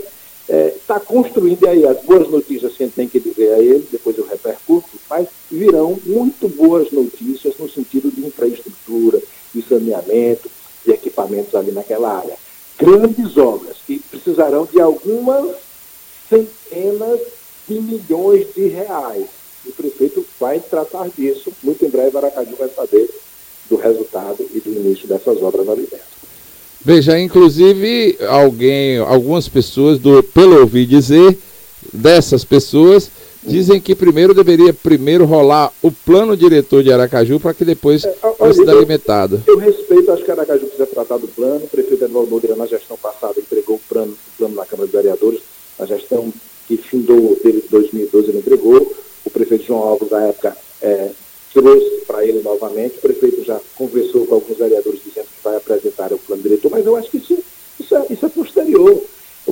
estar 0.48 1.00
construindo 1.12 1.68
aí 1.68 1.84
as 1.86 2.02
boas 2.04 2.26
notícias 2.30 2.74
que 2.74 2.82
a 2.82 2.86
gente 2.86 2.94
tem 2.94 3.06
que 3.06 3.20
dizer 3.20 3.52
a 3.52 3.58
ele, 3.58 3.86
depois 3.92 4.16
eu 4.16 4.26
repercuto, 4.26 4.88
mas 5.10 5.28
virão 5.50 6.00
muito 6.06 6.48
boas 6.48 6.90
notícias 6.90 7.54
no 7.58 7.68
sentido 7.68 8.10
de 8.10 8.24
infraestrutura, 8.26 9.20
de 9.54 9.60
saneamento, 9.60 10.50
de 10.82 10.90
equipamentos 10.90 11.54
ali 11.54 11.70
naquela 11.70 12.16
área. 12.16 12.34
Grandes 12.78 13.36
obras 13.36 13.76
que 13.86 13.98
precisarão 13.98 14.64
de 14.64 14.80
algumas 14.80 15.56
centenas 16.30 17.20
de 17.68 17.74
milhões 17.78 18.46
de 18.54 18.68
reais. 18.68 19.26
O 19.66 19.72
prefeito 19.72 20.24
vai 20.40 20.60
tratar 20.60 21.10
disso. 21.10 21.52
Muito 21.62 21.84
em 21.84 21.90
breve, 21.90 22.16
Aracaju 22.16 22.56
vai 22.56 22.70
saber 22.70 23.10
do 23.68 23.76
resultado 23.76 24.48
e 24.54 24.60
do 24.60 24.70
início 24.70 25.06
dessas 25.06 25.42
obras 25.42 25.68
ali 25.68 25.82
dentro. 25.82 26.11
Veja, 26.84 27.18
inclusive, 27.18 28.18
alguém, 28.28 28.98
algumas 28.98 29.48
pessoas, 29.48 29.98
do, 29.98 30.22
pelo 30.22 30.60
ouvir 30.60 30.84
dizer, 30.86 31.38
dessas 31.92 32.44
pessoas, 32.44 33.10
dizem 33.42 33.80
que 33.80 33.94
primeiro 33.94 34.34
deveria 34.34 34.72
primeiro 34.72 35.24
rolar 35.24 35.72
o 35.80 35.90
plano 35.90 36.36
diretor 36.36 36.82
de 36.82 36.92
Aracaju 36.92 37.40
para 37.40 37.54
que 37.54 37.64
depois 37.64 38.04
é, 38.04 38.12
fosse 38.36 38.64
delimitado. 38.64 39.42
Eu, 39.46 39.54
eu 39.54 39.60
respeito, 39.60 40.10
acho 40.12 40.24
que 40.24 40.30
Aracaju 40.30 40.66
precisa 40.66 40.86
tratar 40.86 41.18
do 41.18 41.28
plano. 41.28 41.64
O 41.64 41.68
prefeito 41.68 42.04
Eduardo 42.04 42.30
Nogueira, 42.30 42.56
na 42.56 42.66
gestão 42.66 42.96
passada, 42.96 43.34
entregou 43.38 43.76
o 43.76 43.80
plano, 43.88 44.12
o 44.12 44.38
plano 44.38 44.54
na 44.54 44.66
Câmara 44.66 44.88
de 44.88 44.96
Vereadores. 44.96 45.40
A 45.78 45.86
gestão 45.86 46.32
que 46.66 46.76
findou 46.76 47.38
dele 47.42 47.60
de 47.60 47.68
2012 47.68 48.28
ele 48.28 48.38
entregou. 48.38 48.92
O 49.24 49.30
prefeito 49.30 49.66
João 49.66 49.82
Alves, 49.82 50.10
na 50.10 50.26
época, 50.26 50.56
é, 50.80 51.10
trouxe 51.52 52.04
para 52.06 52.24
ele 52.24 52.42
novamente. 52.42 52.96
O 52.96 53.00
prefeito 53.00 53.44
já 53.44 53.60
conversou 53.76 54.26
com 54.26 54.34
alguns 54.34 54.56
vereadores 54.56 55.00
dizendo 55.04 55.26
que 55.26 55.44
vai 55.44 55.56
apresentar 55.56 56.12
o 56.12 56.18
plano 56.18 56.42
diretor, 56.42 56.70
mas 56.70 56.86
eu 56.86 56.96
acho 56.96 57.10
que 57.10 57.18
isso, 57.18 57.38
isso, 57.78 57.94
é, 57.94 58.06
isso 58.10 58.26
é 58.26 58.28
posterior. 58.28 59.02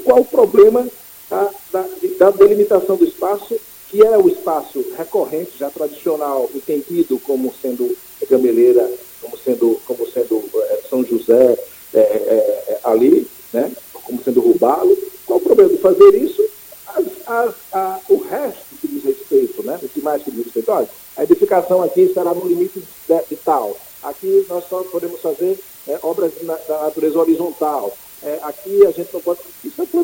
Qual 0.04 0.20
o 0.20 0.24
problema 0.24 0.86
da, 1.28 1.50
da, 1.72 1.86
da 2.18 2.30
delimitação 2.30 2.96
do 2.96 3.04
espaço, 3.04 3.56
que 3.88 4.04
é 4.04 4.18
o 4.18 4.28
espaço 4.28 4.84
recorrente, 4.96 5.52
já 5.58 5.70
tradicional, 5.70 6.50
entendido 6.54 7.18
como 7.20 7.52
sendo 7.60 7.96
gameleira, 8.28 8.90
como 9.20 9.36
sendo, 9.38 9.80
como 9.86 10.06
sendo 10.10 10.42
é, 10.54 10.80
São 10.88 11.04
José 11.04 11.58
é 11.92 12.78
ali, 12.84 13.26
né? 13.52 13.70
como 13.92 14.22
sendo 14.22 14.40
Rubalo. 14.40 14.96
Qual 15.26 15.38
o 15.38 15.42
problema 15.42 15.70
de 15.70 15.78
fazer 15.78 16.14
isso? 16.14 16.44
As, 16.86 17.04
as, 17.26 17.54
a, 17.72 18.00
o 18.08 18.16
resto 18.18 18.76
que 18.80 18.88
diz 18.88 19.04
respeito, 19.04 19.62
né? 19.62 19.78
o 19.80 19.88
que 19.88 20.00
mais 20.00 20.22
que 20.22 20.30
diz 20.30 20.44
respeito, 20.44 20.72
olha, 20.72 20.88
a 21.20 21.24
edificação 21.24 21.82
aqui 21.82 22.00
estará 22.00 22.32
no 22.32 22.48
limite 22.48 22.80
de, 22.80 23.36
tal. 23.44 23.76
Aqui 24.02 24.46
nós 24.48 24.64
só 24.70 24.82
podemos 24.84 25.20
fazer 25.20 25.60
é, 25.86 25.98
obras 26.02 26.32
na, 26.40 26.54
da 26.66 26.84
natureza 26.84 27.18
horizontal. 27.18 27.94
É, 28.22 28.38
aqui 28.42 28.86
a 28.86 28.90
gente 28.90 29.12
não 29.12 29.20
pode. 29.20 29.40
Isso 29.62 29.82
é 29.82 29.84
que 29.84 29.96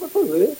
vai 0.00 0.08
fazer. 0.10 0.56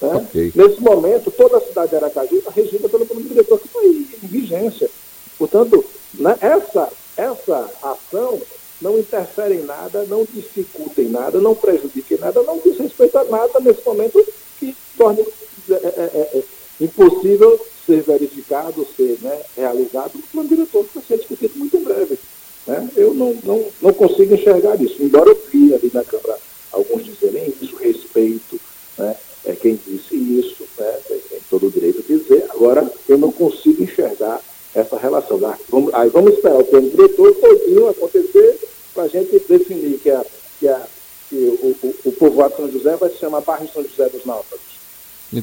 Né? 0.00 0.26
Okay. 0.26 0.52
Nesse 0.56 0.80
momento, 0.80 1.30
toda 1.30 1.58
a 1.58 1.60
cidade 1.60 1.90
de 1.90 1.96
Aracaju 1.96 2.36
está 2.36 2.50
regida 2.50 2.88
pelo 2.88 3.06
plano 3.06 3.22
diretor 3.22 3.60
que 3.60 3.66
está 3.68 3.80
em 3.84 4.26
vigência. 4.26 4.90
Portanto, 5.38 5.84
né, 6.14 6.36
essa, 6.40 6.90
essa 7.16 7.70
ação 7.80 8.40
não 8.82 8.98
interfere 8.98 9.54
em 9.54 9.62
nada, 9.62 10.04
não 10.08 10.24
dificulta 10.24 11.00
em 11.00 11.10
nada, 11.10 11.40
não 11.40 11.54
prejudica 11.54 12.12
em 12.12 12.18
nada, 12.18 12.42
não 12.42 12.58
desrespeita 12.58 13.22
nada 13.22 13.60
nesse 13.60 13.86
momento 13.86 14.24
que 14.58 14.74
torne 14.96 15.24
é, 15.70 15.74
é, 15.74 16.10
é, 16.14 16.38
é 16.38 16.57
impossível 16.80 17.58
ser 17.86 18.02
verificado, 18.02 18.86
ser 18.96 19.18
né, 19.22 19.40
realizado 19.56 20.16
o 20.16 20.22
plano 20.30 20.48
diretor 20.48 20.84
que 20.84 20.94
vai 20.94 21.04
ser 21.04 21.18
discutido 21.18 21.58
muito 21.58 21.76
em 21.76 21.82
breve. 21.82 22.18
Né? 22.66 22.90
Eu 22.96 23.14
não, 23.14 23.34
não, 23.42 23.64
não 23.80 23.92
consigo 23.92 24.34
enxergar 24.34 24.80
isso, 24.80 25.02
embora 25.02 25.30
eu 25.30 25.42
vi 25.50 25.74
ali 25.74 25.90
na 25.92 26.04
Câmara 26.04 26.38
alguns 26.70 27.04
dizerem 27.04 27.52
isso, 27.60 27.76
respeito, 27.76 28.60
né? 28.98 29.16
é 29.46 29.52
quem 29.54 29.78
disse 29.86 30.14
isso, 30.14 30.64
né? 30.78 30.98
tem 31.08 31.40
todo 31.48 31.66
o 31.66 31.70
direito 31.70 32.02
de 32.02 32.18
dizer, 32.18 32.44
agora 32.50 32.90
eu 33.08 33.16
não 33.16 33.32
consigo 33.32 33.82
enxergar 33.82 34.40
essa 34.74 34.98
relação. 34.98 35.40
Ah, 35.44 35.58
vamos, 35.70 35.94
aí 35.94 36.10
vamos 36.10 36.34
esperar 36.34 36.58
o 36.58 36.64
plano 36.64 36.90
diretor 36.90 37.34
todinho 37.34 37.88
acontecer 37.88 38.60
para 38.92 39.04
a 39.04 39.08
gente 39.08 39.42
definir 39.48 39.98
que, 39.98 40.10
a, 40.10 40.24
que, 40.60 40.68
a, 40.68 40.86
que 41.30 41.36
o, 41.36 41.74
o, 41.82 41.94
o 42.04 42.12
povoado 42.12 42.56
São 42.56 42.70
José 42.70 42.96
vai 42.96 43.08
se 43.08 43.16
chamar 43.16 43.40
Barra 43.40 43.66
São 43.72 43.82
José 43.82 44.10
dos 44.10 44.26
Náufragos 44.26 44.77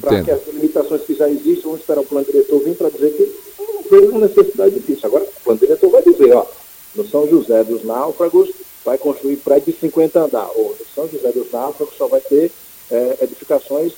para 0.00 0.22
que 0.22 0.30
as 0.30 0.46
limitações 0.48 1.02
que 1.02 1.14
já 1.14 1.28
existem, 1.28 1.62
vamos 1.62 1.80
esperar 1.80 2.00
o 2.00 2.04
plano 2.04 2.26
diretor 2.26 2.58
vir 2.60 2.76
para 2.76 2.90
dizer 2.90 3.12
que 3.12 3.62
não 3.62 3.82
vejo 3.82 4.18
necessidade 4.18 4.80
disso. 4.80 5.06
Agora, 5.06 5.24
o 5.24 5.44
plano 5.44 5.60
diretor 5.60 5.90
vai 5.90 6.02
dizer, 6.02 6.34
ó, 6.34 6.46
no 6.94 7.06
São 7.06 7.28
José 7.28 7.62
dos 7.64 7.84
Náufragos 7.84 8.50
vai 8.84 8.98
construir 8.98 9.36
prédio 9.36 9.72
de 9.72 9.80
50 9.80 10.20
andares, 10.20 10.52
ou 10.56 10.70
no 10.78 10.86
São 10.94 11.08
José 11.08 11.30
dos 11.32 11.50
Náufragos 11.52 11.96
só 11.96 12.06
vai 12.08 12.20
ter 12.20 12.50
é, 12.90 13.18
edificações 13.22 13.92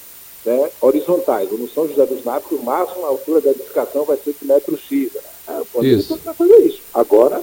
né, 0.44 0.70
horizontais, 0.81 1.51
ou 1.51 1.59
no 1.59 1.68
São 1.68 1.88
José 1.88 2.05
dos 2.07 2.24
Náufragos, 2.24 2.61
o 2.61 2.62
máximo 2.62 3.05
a 3.05 3.09
altura 3.09 3.40
da 3.40 3.51
edificação 3.51 4.05
vai 4.05 4.16
ser 4.16 4.35
de 4.38 4.46
metro 4.46 4.77
X. 4.77 5.11
É, 5.48 5.61
o 5.61 5.64
plano 5.66 5.88
isso. 5.88 6.09
diretor 6.09 6.18
vai 6.24 6.35
fazer 6.35 6.66
isso. 6.66 6.81
Agora, 6.92 7.42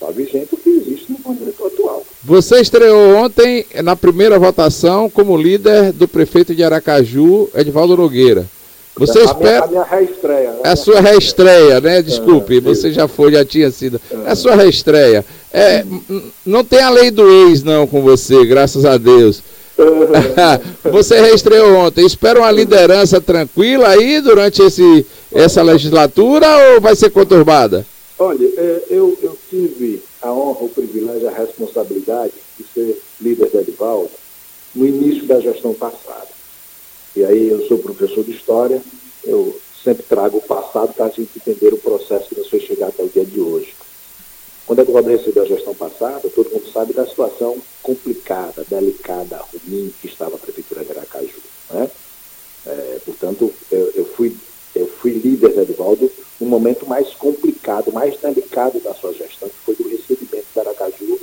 está 0.00 0.12
vigente 0.12 0.54
o 0.54 0.56
que 0.56 0.70
existe 0.70 1.06
no 1.10 1.34
diretor 1.34 1.66
atual. 1.66 2.04
Você 2.22 2.60
estreou 2.60 3.16
ontem 3.16 3.66
na 3.82 3.96
primeira 3.96 4.38
votação 4.38 5.10
como 5.10 5.36
líder 5.36 5.92
do 5.92 6.06
prefeito 6.06 6.54
de 6.54 6.62
Aracaju, 6.62 7.48
Edvaldo 7.54 7.96
Nogueira. 7.96 8.46
Você 8.96 9.18
a 9.20 9.24
espera. 9.24 9.66
Minha, 9.66 9.82
a 9.82 9.84
minha 9.84 9.84
reestreia. 9.84 10.50
Né? 10.50 10.58
É 10.64 10.68
a 10.68 10.76
sua 10.76 11.00
reestreia, 11.00 11.80
né? 11.80 12.02
Desculpe, 12.02 12.58
é, 12.58 12.60
você 12.60 12.92
já 12.92 13.06
foi, 13.06 13.32
já 13.32 13.44
tinha 13.44 13.70
sido. 13.70 14.00
É 14.24 14.30
a 14.30 14.36
sua 14.36 14.54
reestreia. 14.54 15.24
É, 15.52 15.84
não 16.44 16.64
tem 16.64 16.80
a 16.80 16.90
lei 16.90 17.10
do 17.10 17.28
ex, 17.48 17.62
não, 17.62 17.86
com 17.86 18.02
você, 18.02 18.44
graças 18.44 18.84
a 18.84 18.96
Deus. 18.96 19.42
você 20.90 21.20
reestreou 21.20 21.76
ontem. 21.76 22.04
Espera 22.04 22.40
uma 22.40 22.50
liderança 22.50 23.20
tranquila 23.20 23.88
aí 23.88 24.20
durante 24.20 24.62
esse, 24.62 25.06
essa 25.32 25.62
legislatura 25.62 26.46
ou 26.74 26.80
vai 26.80 26.96
ser 26.96 27.10
conturbada? 27.10 27.86
Olha, 28.18 28.46
é, 28.46 28.84
eu, 28.90 29.16
eu 29.22 29.38
tive 29.48 30.02
a 30.20 30.32
honra, 30.32 30.64
o 30.64 30.68
privilégio, 30.68 31.28
a 31.28 31.32
responsabilidade 31.32 32.32
de 32.58 32.64
ser 32.66 33.00
líder 33.20 33.48
da 33.50 33.60
Edivaldo 33.60 34.10
no 34.74 34.86
início 34.86 35.24
da 35.26 35.40
gestão 35.40 35.72
passada. 35.72 36.28
E 37.14 37.24
aí 37.24 37.48
eu 37.48 37.66
sou 37.66 37.78
professor 37.78 38.24
de 38.24 38.32
História, 38.32 38.82
eu 39.24 39.58
sempre 39.84 40.02
trago 40.02 40.38
o 40.38 40.42
passado 40.42 40.92
para 40.94 41.06
a 41.06 41.10
gente 41.10 41.30
entender 41.36 41.72
o 41.72 41.78
processo 41.78 42.28
que 42.28 42.38
nos 42.38 42.48
fez 42.48 42.64
chegar 42.64 42.88
até 42.88 43.02
o 43.02 43.08
dia 43.08 43.24
de 43.24 43.40
hoje. 43.40 43.74
Quando 44.66 44.80
a 44.80 44.82
Edivaldo 44.82 45.08
recebeu 45.08 45.44
a 45.44 45.46
gestão 45.46 45.74
passada, 45.74 46.28
todo 46.28 46.50
mundo 46.50 46.70
sabe 46.70 46.92
da 46.92 47.06
situação 47.06 47.56
complicada, 47.82 48.66
delicada, 48.68 49.40
ruim 49.66 49.92
que 50.00 50.08
estava 50.08 50.34
a 50.36 50.38
Prefeitura 50.38 50.84
de 50.84 50.90
Aracaju. 50.90 51.38
Né? 51.70 51.90
É, 52.66 53.00
portanto, 53.04 53.52
eu, 53.70 53.92
eu, 53.94 54.04
fui, 54.04 54.36
eu 54.74 54.86
fui 54.86 55.12
líder 55.12 55.54
da 55.54 55.62
Edivaldo 55.62 56.10
no 56.40 56.46
momento 56.46 56.86
mais 56.86 57.08
complicado, 57.14 57.92
mais 57.92 58.18
delicado 58.18 58.80
da 58.80 58.94
sua 58.94 59.12
gestão, 59.12 59.48
que 59.48 59.56
foi 59.64 59.74
do 59.74 59.88
recebimento 59.88 60.46
da 60.54 60.62
Aracaju. 60.62 61.18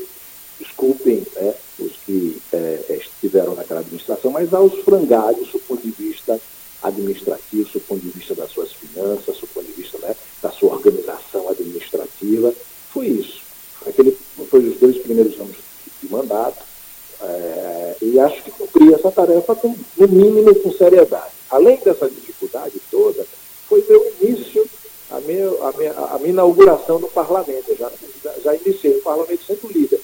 Desculpem 0.59 1.25
né, 1.35 1.53
os 1.79 1.91
que 2.05 2.41
é, 2.51 2.99
estiveram 3.01 3.55
naquela 3.55 3.81
administração, 3.81 4.31
mas 4.31 4.53
aos 4.53 4.73
frangalhos 4.79 5.49
do 5.49 5.59
ponto 5.59 5.81
de 5.81 5.91
vista 5.91 6.39
administrativo, 6.81 7.69
do 7.71 7.79
ponto 7.81 8.01
de 8.01 8.09
vista 8.09 8.35
das 8.35 8.51
suas 8.51 8.71
finanças, 8.73 9.37
do 9.37 9.47
ponto 9.47 9.65
de 9.65 9.73
vista 9.73 9.97
né, 9.99 10.15
da 10.41 10.51
sua 10.51 10.73
organização 10.73 11.49
administrativa. 11.49 12.53
Foi 12.91 13.07
isso. 13.07 13.41
Aquele 13.85 14.17
foi 14.49 14.69
os 14.69 14.77
dois 14.79 14.97
primeiros 14.97 15.39
anos 15.39 15.55
de 16.01 16.11
mandato. 16.11 16.63
É, 17.21 17.95
e 18.01 18.19
acho 18.19 18.43
que 18.43 18.51
cumpri 18.51 18.93
essa 18.93 19.11
tarefa, 19.11 19.55
com, 19.55 19.75
no 19.97 20.07
mínimo, 20.07 20.53
com 20.55 20.71
seriedade. 20.71 21.31
Além 21.49 21.77
dessa 21.77 22.09
dificuldade 22.35 22.81
toda, 22.91 23.25
foi 23.67 23.83
meu 23.87 24.13
início 24.21 24.67
a 25.09 25.19
minha, 25.21 25.47
a 25.47 25.77
minha, 25.77 25.91
a 25.93 26.17
minha 26.17 26.29
inauguração 26.29 26.99
no 26.99 27.07
parlamento. 27.07 27.69
Eu 27.69 27.77
já, 27.77 27.91
já, 28.43 28.55
iniciei 28.55 28.97
o 28.97 29.01
parlamento 29.01 29.43
sendo 29.45 29.71
líder. 29.71 29.99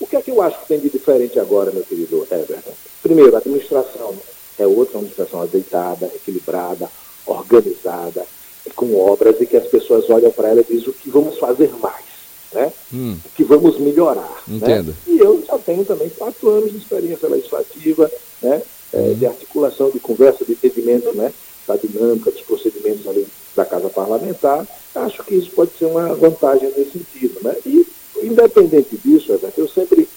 O 0.00 0.06
que 0.06 0.16
é 0.16 0.22
que 0.22 0.30
eu 0.30 0.42
acho 0.42 0.60
que 0.60 0.68
tem 0.68 0.80
de 0.80 0.90
diferente 0.90 1.38
agora, 1.38 1.70
meu 1.70 1.82
querido 1.82 2.26
Everton? 2.30 2.72
Primeiro, 3.02 3.34
a 3.34 3.38
administração 3.38 4.14
é 4.58 4.66
outra, 4.66 4.98
uma 4.98 5.06
administração 5.06 5.40
azeitada, 5.40 6.10
equilibrada, 6.14 6.90
organizada, 7.26 8.26
com 8.74 8.96
obras 8.98 9.40
e 9.40 9.46
que 9.46 9.56
as 9.56 9.66
pessoas 9.66 10.08
olham 10.10 10.30
para 10.30 10.48
ela 10.48 10.60
e 10.60 10.64
dizem 10.64 10.88
o 10.88 10.92
que 10.92 11.10
vamos 11.10 11.38
fazer 11.38 11.70
mais, 11.80 12.04
né? 12.52 12.72
Hum. 12.92 13.16
O 13.24 13.28
que 13.30 13.44
vamos 13.44 13.78
melhorar. 13.78 14.42
Né? 14.46 14.56
Entendo. 14.56 14.88
Né? 14.88 14.96
E 15.06 15.18
eu 15.18 15.42
já 15.46 15.58
tenho 15.58 15.84
também 15.84 16.08
quatro 16.10 16.48
anos 16.50 16.70
de 16.70 16.78
experiência 16.78 17.28
legislativa, 17.28 18.10
né? 18.42 18.62
É, 18.92 18.98
hum. 18.98 19.14
de 19.14 19.26
articulação, 19.26 19.90
de 19.90 20.00
conversa, 20.00 20.44
de 20.44 20.52
entendimento, 20.52 21.14
né? 21.16 21.32
Da 21.66 21.76
dinâmica, 21.76 22.30
dos 22.30 22.42
procedimentos 22.42 23.06
ali 23.06 23.26
da 23.56 23.64
Casa 23.64 23.88
Parlamentar, 23.88 24.66
acho 24.94 25.24
que 25.24 25.34
isso 25.34 25.50
pode 25.52 25.70
ser 25.78 25.86
uma 25.86 26.14
vantagem 26.14 26.70
nesse 26.76 26.92
sentido. 26.92 27.40
Né? 27.42 27.56
E, 27.64 27.86
independente 28.22 28.96
disso, 28.96 29.38
eu 29.56 29.68
sempre 29.68 30.08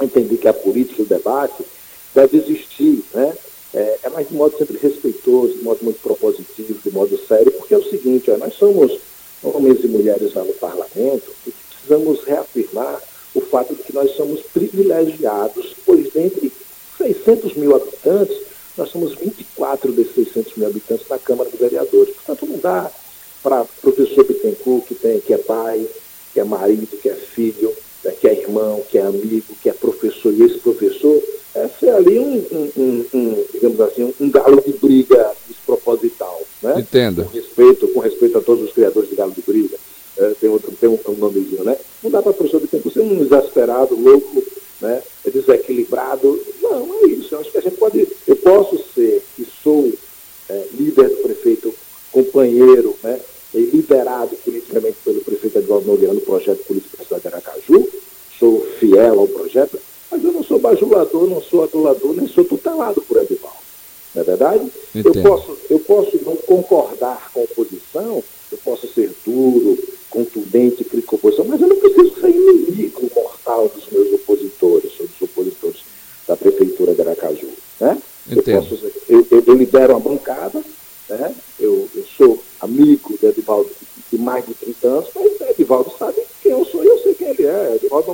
entendi 0.00 0.36
que 0.36 0.48
a 0.48 0.54
política 0.54 1.02
e 1.02 1.04
o 1.04 1.08
debate 1.08 1.64
deve 2.14 2.38
existir 2.38 3.04
né, 3.14 3.34
é, 3.74 3.98
é 4.02 4.08
mais 4.10 4.28
de 4.28 4.34
modo 4.34 4.56
sempre 4.56 4.78
respeitoso, 4.78 5.54
de 5.54 5.62
modo 5.62 5.82
muito 5.82 6.00
propositivo, 6.00 6.78
de 6.82 6.90
modo 6.90 7.18
sério, 7.26 7.52
porque 7.52 7.74
é 7.74 7.78
o 7.78 7.88
seguinte, 7.88 8.30
ó, 8.30 8.36
nós 8.36 8.54
somos 8.54 8.98
homens 9.42 9.82
e 9.82 9.88
mulheres 9.88 10.34
lá 10.34 10.44
no 10.44 10.52
parlamento 10.54 11.32
e 11.46 11.50
precisamos 11.50 12.22
reafirmar 12.24 13.00
o 13.34 13.40
fato 13.40 13.74
de 13.74 13.82
que 13.82 13.94
nós 13.94 14.14
somos 14.14 14.40
privilegiados, 14.52 15.74
pois 15.86 16.12
dentre 16.12 16.52
600 16.98 17.54
mil 17.54 17.74
habitantes, 17.74 18.36
nós 18.76 18.90
somos 18.90 19.14
24 19.14 19.92
desses 19.92 20.14
600 20.14 20.54
mil 20.56 20.66
habitantes 20.68 21.06
na 21.08 21.18
Câmara 21.18 21.50
de 21.50 21.56
Vereadores. 21.56 22.14
Portanto, 22.14 22.46
não 22.46 22.58
dá 22.58 22.90
para 23.42 23.64
professor 23.80 24.24
Bittencourt, 24.24 24.86
que, 24.86 24.94
tem, 24.94 25.20
que 25.20 25.34
é 25.34 25.38
pai, 25.38 25.86
que 26.32 26.40
é 26.40 26.44
marido, 26.44 26.96
que 26.96 27.08
é 27.08 27.14
filho, 27.14 27.72
né, 28.04 28.12
que 28.12 28.28
é 28.28 28.40
irmão, 28.40 28.82
que 28.88 28.98
é 28.98 29.02
amigo, 29.02 29.54
que 29.60 29.68
é 29.68 29.72
professor 29.72 30.32
e 30.32 30.42
ex-professor, 30.42 31.22
é 31.54 31.68
ser 31.68 31.90
ali 31.90 32.18
um, 32.18 32.70
um, 32.76 33.04
um, 33.12 33.44
digamos 33.52 33.80
assim, 33.80 34.14
um 34.18 34.30
galo 34.30 34.62
de 34.62 34.72
briga 34.72 35.32
desproposital. 35.46 36.40
Né? 36.62 36.80
Entenda. 36.80 37.24
Com 37.24 37.30
respeito, 37.30 37.88
com 37.88 38.00
respeito 38.00 38.38
a 38.38 38.40
todos 38.40 38.64
os 38.64 38.72
criadores 38.72 39.10
de 39.10 39.16
galo 39.16 39.32
de 39.32 39.42
briga. 39.42 39.76
É, 40.16 40.34
tem, 40.40 40.48
outro, 40.48 40.72
tem 40.72 40.88
um, 40.88 40.98
um 41.08 41.12
nomezinho, 41.14 41.64
né? 41.64 41.76
Não 42.02 42.10
dá 42.10 42.20
para 42.20 42.32
professor 42.32 42.60
Bittencourt 42.60 42.94
ser 42.94 43.00
um 43.00 43.22
exasperado, 43.22 43.94
louco, 43.94 44.42
né? 44.80 45.02
É 45.24 45.30
desequilibrado. 45.30 46.40
Não, 46.60 47.02
é 47.02 47.06
isso. 47.08 47.34
Eu 47.34 47.40
acho 47.40 47.50
que 47.50 47.58
a 47.58 47.62
gente 47.62 47.76
pode. 47.76 48.06
Eu 48.26 48.36
posso 48.36 48.78
ser 48.94 49.22
que 49.34 49.46
sou 49.62 49.90
é, 50.50 50.66
líder 50.74 51.08
do 51.08 51.16
prefeito, 51.16 51.74
companheiro, 52.62 52.96
né? 53.02 53.20
E 53.54 53.60
liderado 53.60 54.34
politicamente 54.36 54.96
pelo 55.04 55.20
prefeito 55.20 55.58
Eduardo 55.58 55.86
Nogueira 55.86 56.14
no 56.14 56.20
projeto 56.20 56.64
político 56.64 56.96
da 56.96 57.04
cidade 57.04 57.22
de 57.22 57.28
Aracaju, 57.28 57.88
sou 58.38 58.66
fiel 58.78 59.20
ao 59.20 59.28
projeto, 59.28 59.78
mas 60.10 60.24
eu 60.24 60.32
não 60.32 60.42
sou 60.42 60.58
bajulador, 60.58 61.28
não 61.28 61.42
sou 61.42 61.62
adulador, 61.62 62.14
nem 62.14 62.26
sou 62.26 62.44
tutelado 62.44 63.02
por 63.02 63.18
Edivaldo. 63.18 63.58
Não 64.14 64.22
é 64.22 64.24
verdade? 64.24 64.72
Posso, 65.22 65.56
eu 65.68 65.78
posso 65.80 66.18
não 66.24 66.36
concordar 66.36 67.30
com 67.32 67.40
a 67.40 67.44
oposição, 67.44 68.24
eu 68.50 68.58
posso 68.64 68.86
ser 68.88 69.10
duro, 69.24 69.78
contundente, 70.08 70.84
crítico 70.84 71.16
à 71.16 71.18
oposição, 71.18 71.44
mas 71.46 71.60
eu 71.60 71.68
não 71.68 71.76
preciso 71.76 72.20
ser 72.20 72.30
inimigo 72.30 73.10
mortal 73.14 73.68
dos 73.68 73.86
meus 73.90 74.14
opositores, 74.14 74.92
ou 74.98 75.06
dos 75.06 75.22
opositores 75.22 75.80
da 76.26 76.36
prefeitura 76.36 76.94
de 76.94 77.02
Aracaju. 77.02 77.48
Né? 77.80 77.98
Eu, 78.30 78.42
posso, 78.42 78.78
eu, 79.08 79.26
eu, 79.30 79.44
eu 79.46 79.54
lidero 79.54 79.94
uma 79.94 80.00
bancada, 80.00 80.62
né? 81.08 81.34
eu, 81.58 81.88
eu 81.94 82.04
sou 82.16 82.42
amigo 82.60 83.16
de 83.18 83.26
Edivaldo 83.26 83.70
de 84.10 84.18
mais 84.18 84.46
de 84.46 84.54
30 84.54 84.88
anos, 84.88 85.08
mas 85.14 85.50
Edivaldo 85.50 85.92
sabe 85.98 86.22
quem 86.42 86.52
eu 86.52 86.64
sou 86.64 86.84
e 86.84 86.86
eu 86.86 86.98
sei 86.98 87.14
quem 87.14 87.28
ele 87.28 87.46
é. 87.46 87.76
Edivaldo 87.76 88.10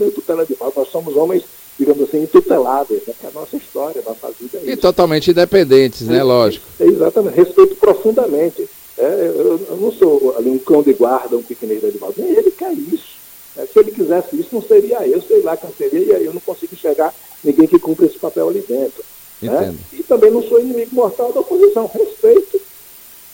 não 0.00 0.06
me 0.06 0.12
tutela, 0.12 0.42
Edivaldo. 0.42 0.74
Nós 0.76 0.88
somos 0.88 1.16
homens, 1.16 1.44
digamos 1.78 2.02
assim, 2.02 2.22
intuteláveis, 2.22 3.02
né? 3.06 3.14
é 3.22 3.26
a 3.26 3.30
nossa 3.30 3.56
história, 3.56 4.02
a 4.04 4.08
nossa 4.08 4.30
vida. 4.40 4.58
É 4.64 4.72
e 4.72 4.76
totalmente 4.76 5.30
independentes, 5.30 6.06
né? 6.08 6.22
Lógico. 6.22 6.66
Exatamente, 6.80 7.36
respeito 7.36 7.76
profundamente. 7.76 8.68
É, 8.98 9.32
eu, 9.34 9.60
eu, 9.68 9.76
não 9.76 9.92
sou 9.92 10.34
ali 10.36 10.50
um 10.50 10.58
cão 10.58 10.82
de 10.82 10.92
guarda, 10.92 11.36
um 11.36 11.42
pequenino 11.42 11.80
de. 11.80 11.98
Nem 12.18 12.36
ele 12.36 12.50
quer 12.50 12.72
isso. 12.72 13.20
É, 13.56 13.66
se 13.66 13.78
ele 13.78 13.90
quisesse 13.92 14.38
isso, 14.38 14.48
não 14.52 14.62
seria 14.62 15.06
eu, 15.06 15.20
sei 15.22 15.42
lá 15.42 15.56
quem 15.56 15.70
seria, 15.76 16.00
e 16.00 16.14
aí 16.14 16.24
eu 16.24 16.34
não 16.34 16.40
consigo 16.40 16.74
enxergar 16.74 17.14
ninguém 17.42 17.66
que 17.66 17.78
cumpra 17.78 18.06
esse 18.06 18.18
papel 18.18 18.48
ali 18.48 18.60
dentro. 18.60 19.02
Né? 19.40 19.74
E 19.92 20.02
também 20.02 20.30
não 20.30 20.42
sou 20.42 20.60
inimigo 20.60 20.94
mortal 20.94 21.32
da 21.32 21.40
oposição. 21.40 21.90
Respeito, 21.92 22.60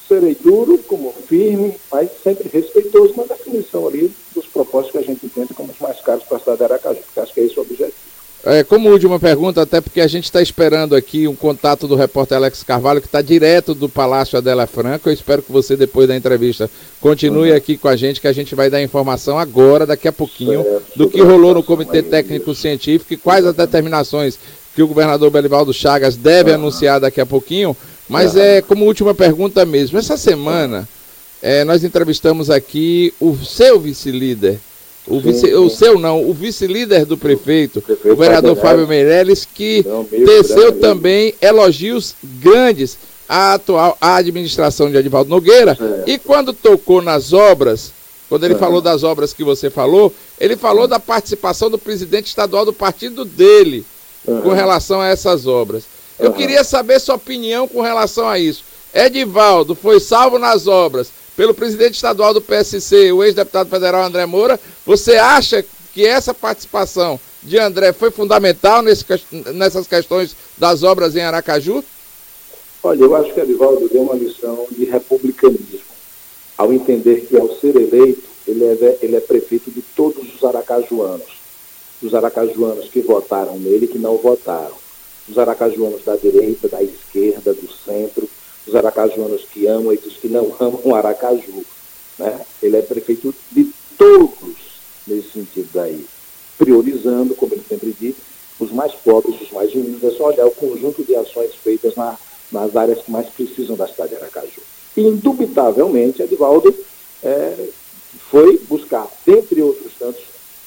serei 0.07 0.35
duro, 0.35 0.79
como 0.87 1.12
firme, 1.12 1.75
mas 1.90 2.11
sempre 2.23 2.49
respeitoso 2.49 3.14
na 3.16 3.25
definição 3.25 3.87
ali 3.87 4.12
dos 4.35 4.47
propósitos 4.47 4.92
que 4.92 4.99
a 4.99 5.03
gente 5.03 5.27
entende 5.27 5.55
como 5.55 5.73
os 5.73 5.79
mais 5.79 6.01
caros 6.01 6.25
para 6.25 6.37
a 6.37 6.40
cidade 6.40 6.59
de 6.59 6.64
Aracaju, 6.64 7.01
porque 7.01 7.21
acho 7.21 7.35
que 7.35 7.40
é 7.40 7.45
esse 7.45 7.59
o 7.59 7.62
objetivo. 7.62 8.07
É, 8.49 8.62
como 8.62 8.90
última 8.90 9.19
pergunta, 9.19 9.62
até 9.62 9.81
porque 9.81 10.01
a 10.01 10.07
gente 10.07 10.27
está 10.27 10.40
esperando 10.40 10.95
aqui 10.95 11.27
um 11.27 11.35
contato 11.35 11.88
do 11.88 11.97
repórter 11.97 12.37
Alex 12.37 12.62
Carvalho, 12.62 13.01
que 13.01 13.09
está 13.09 13.21
direto 13.21 13.75
do 13.75 13.88
Palácio 13.88 14.38
Adela 14.38 14.69
Franco. 14.69 15.09
Eu 15.09 15.12
espero 15.12 15.42
que 15.42 15.51
você, 15.51 15.77
depois 15.77 16.07
da 16.07 16.14
entrevista, 16.14 16.71
continue 17.01 17.51
uhum. 17.51 17.57
aqui 17.57 17.77
com 17.77 17.88
a 17.88 17.97
gente, 17.97 18.21
que 18.21 18.29
a 18.29 18.33
gente 18.33 18.55
vai 18.55 18.71
dar 18.71 18.81
informação 18.81 19.37
agora, 19.37 19.85
daqui 19.85 20.07
a 20.07 20.12
pouquinho, 20.12 20.62
certo, 20.62 20.92
do 20.95 21.11
que 21.11 21.21
rolou 21.21 21.55
no 21.55 21.62
Comitê 21.62 22.05
Técnico 22.05 22.55
Científico 22.55 23.12
e 23.14 23.16
quais 23.16 23.45
as 23.45 23.57
determinações 23.57 24.38
que 24.77 24.83
o 24.83 24.87
governador 24.87 25.29
Belivaldo 25.29 25.75
Chagas 25.75 26.16
deve 26.16 26.51
uhum. 26.51 26.57
anunciar 26.57 27.01
daqui 27.01 27.21
a 27.21 27.27
pouquinho. 27.27 27.77
Mas 28.09 28.35
uhum. 28.35 28.40
é 28.40 28.62
como 28.62 28.85
última 28.85 29.14
pergunta 29.14 29.64
mesmo. 29.64 29.99
Essa 29.99 30.16
semana, 30.16 30.88
é, 31.42 31.64
nós 31.64 31.85
entrevistamos 31.85 32.51
aqui 32.51 33.12
o 33.21 33.37
seu 33.37 33.81
vice-líder 33.81 34.61
o, 35.07 35.21
vice, 35.21 35.55
o 35.55 35.71
seu 35.71 35.99
não, 35.99 36.29
o 36.29 36.35
vice-líder 36.35 37.05
do 37.05 37.16
prefeito, 37.16 37.81
prefeito, 37.81 38.12
o 38.12 38.16
vereador 38.16 38.57
Fábio 38.57 38.88
Meirelles, 38.88 39.47
que 39.47 39.85
não, 39.87 40.05
teceu 40.05 40.73
também 40.81 41.33
elogios 41.40 42.14
grandes 42.23 42.99
à 43.29 43.55
atual 43.55 43.97
à 44.01 44.16
administração 44.16 44.90
de 44.90 44.97
Edivaldo 44.97 45.31
Nogueira. 45.31 45.79
É. 46.07 46.11
E 46.12 46.19
quando 46.19 46.53
tocou 46.53 47.01
nas 47.01 47.33
obras, 47.33 47.92
quando 48.29 48.45
ele 48.45 48.55
é. 48.55 48.59
falou 48.59 48.81
das 48.81 49.05
obras 49.05 49.33
que 49.33 49.45
você 49.45 49.71
falou, 49.71 50.12
ele 50.40 50.57
falou 50.57 50.87
é. 50.87 50.88
da 50.88 50.99
participação 50.99 51.71
do 51.71 51.79
presidente 51.79 52.27
estadual 52.27 52.64
do 52.64 52.73
partido 52.73 53.25
dele 53.25 53.85
com 54.25 54.53
relação 54.53 55.01
a 55.01 55.07
essas 55.07 55.47
obras. 55.47 55.85
Eu 56.18 56.33
queria 56.33 56.64
saber 56.64 57.00
sua 57.00 57.16
opinião 57.16 57.68
com 57.68 57.81
relação 57.81 58.29
a 58.29 58.38
isso. 58.38 58.64
Edivaldo 58.94 59.74
foi 59.74 60.00
salvo 60.00 60.38
nas 60.38 60.66
obras 60.66 61.11
pelo 61.37 61.52
presidente 61.52 61.94
estadual 61.94 62.33
do 62.33 62.40
PSC, 62.40 63.12
o 63.12 63.22
ex-deputado 63.22 63.68
federal 63.68 64.02
André 64.02 64.24
Moura. 64.24 64.59
Você 64.87 65.16
acha 65.16 65.64
que 65.92 66.07
essa 66.07 66.33
participação 66.33 67.20
de 67.42 67.59
André 67.59 67.92
foi 67.92 68.11
fundamental 68.11 68.83
nesse, 68.83 69.05
nessas 69.55 69.87
questões 69.87 70.35
das 70.57 70.83
obras 70.83 71.14
em 71.14 71.20
Aracaju? 71.20 71.85
Olha, 72.83 73.02
eu 73.02 73.14
acho 73.16 73.35
que 73.35 73.40
Edivaldo 73.40 73.88
deu 73.88 74.02
uma 74.02 74.14
lição 74.14 74.66
de 74.70 74.85
republicanismo, 74.85 75.81
ao 76.57 76.72
entender 76.72 77.26
que, 77.26 77.37
ao 77.37 77.55
ser 77.57 77.76
eleito, 77.76 78.22
ele 78.46 78.64
é, 78.64 78.98
ele 79.02 79.16
é 79.16 79.20
prefeito 79.20 79.70
de 79.70 79.83
todos 79.83 80.35
os 80.35 80.42
aracajuanos. 80.44 81.37
Os 82.02 82.14
aracajuanos 82.14 82.88
que 82.88 83.00
votaram 83.00 83.59
nele 83.59 83.87
e 83.87 83.88
que 83.88 83.98
não 83.98 84.16
votaram. 84.16 84.86
Os 85.28 85.38
aracajuanos 85.38 86.04
da 86.04 86.16
direita, 86.16 86.68
da 86.68 86.82
esquerda, 86.82 87.52
do 87.52 87.68
centro, 87.84 88.28
os 88.66 88.74
aracajuanos 88.74 89.42
que 89.52 89.66
amam 89.66 89.92
e 89.92 89.96
dos 89.96 90.16
que 90.16 90.28
não 90.28 90.54
amam 90.58 90.94
Aracaju. 90.94 91.64
Né? 92.18 92.40
Ele 92.62 92.76
é 92.76 92.82
prefeito 92.82 93.34
de 93.52 93.70
todos 93.96 94.56
nesse 95.06 95.30
sentido 95.30 95.68
daí, 95.72 96.04
priorizando, 96.58 97.34
como 97.34 97.54
ele 97.54 97.64
sempre 97.68 97.94
diz, 97.98 98.16
os 98.58 98.72
mais 98.72 98.92
pobres, 98.92 99.40
os 99.40 99.50
mais 99.52 99.72
humildes, 99.74 100.02
é 100.02 100.10
só 100.10 100.28
olhar 100.28 100.46
o 100.46 100.50
conjunto 100.50 101.04
de 101.04 101.14
ações 101.14 101.54
feitas 101.54 101.94
na, 101.94 102.16
nas 102.50 102.74
áreas 102.74 103.02
que 103.02 103.10
mais 103.10 103.28
precisam 103.28 103.76
da 103.76 103.86
cidade 103.86 104.10
de 104.10 104.16
Aracaju. 104.16 104.60
E, 104.96 105.02
indubitavelmente, 105.02 106.22
Edivaldo 106.22 106.74
é, 107.22 107.68
foi 108.30 108.58
buscar, 108.68 109.06
dentre 109.24 109.60
outros 109.62 109.92
tantos, 109.98 110.22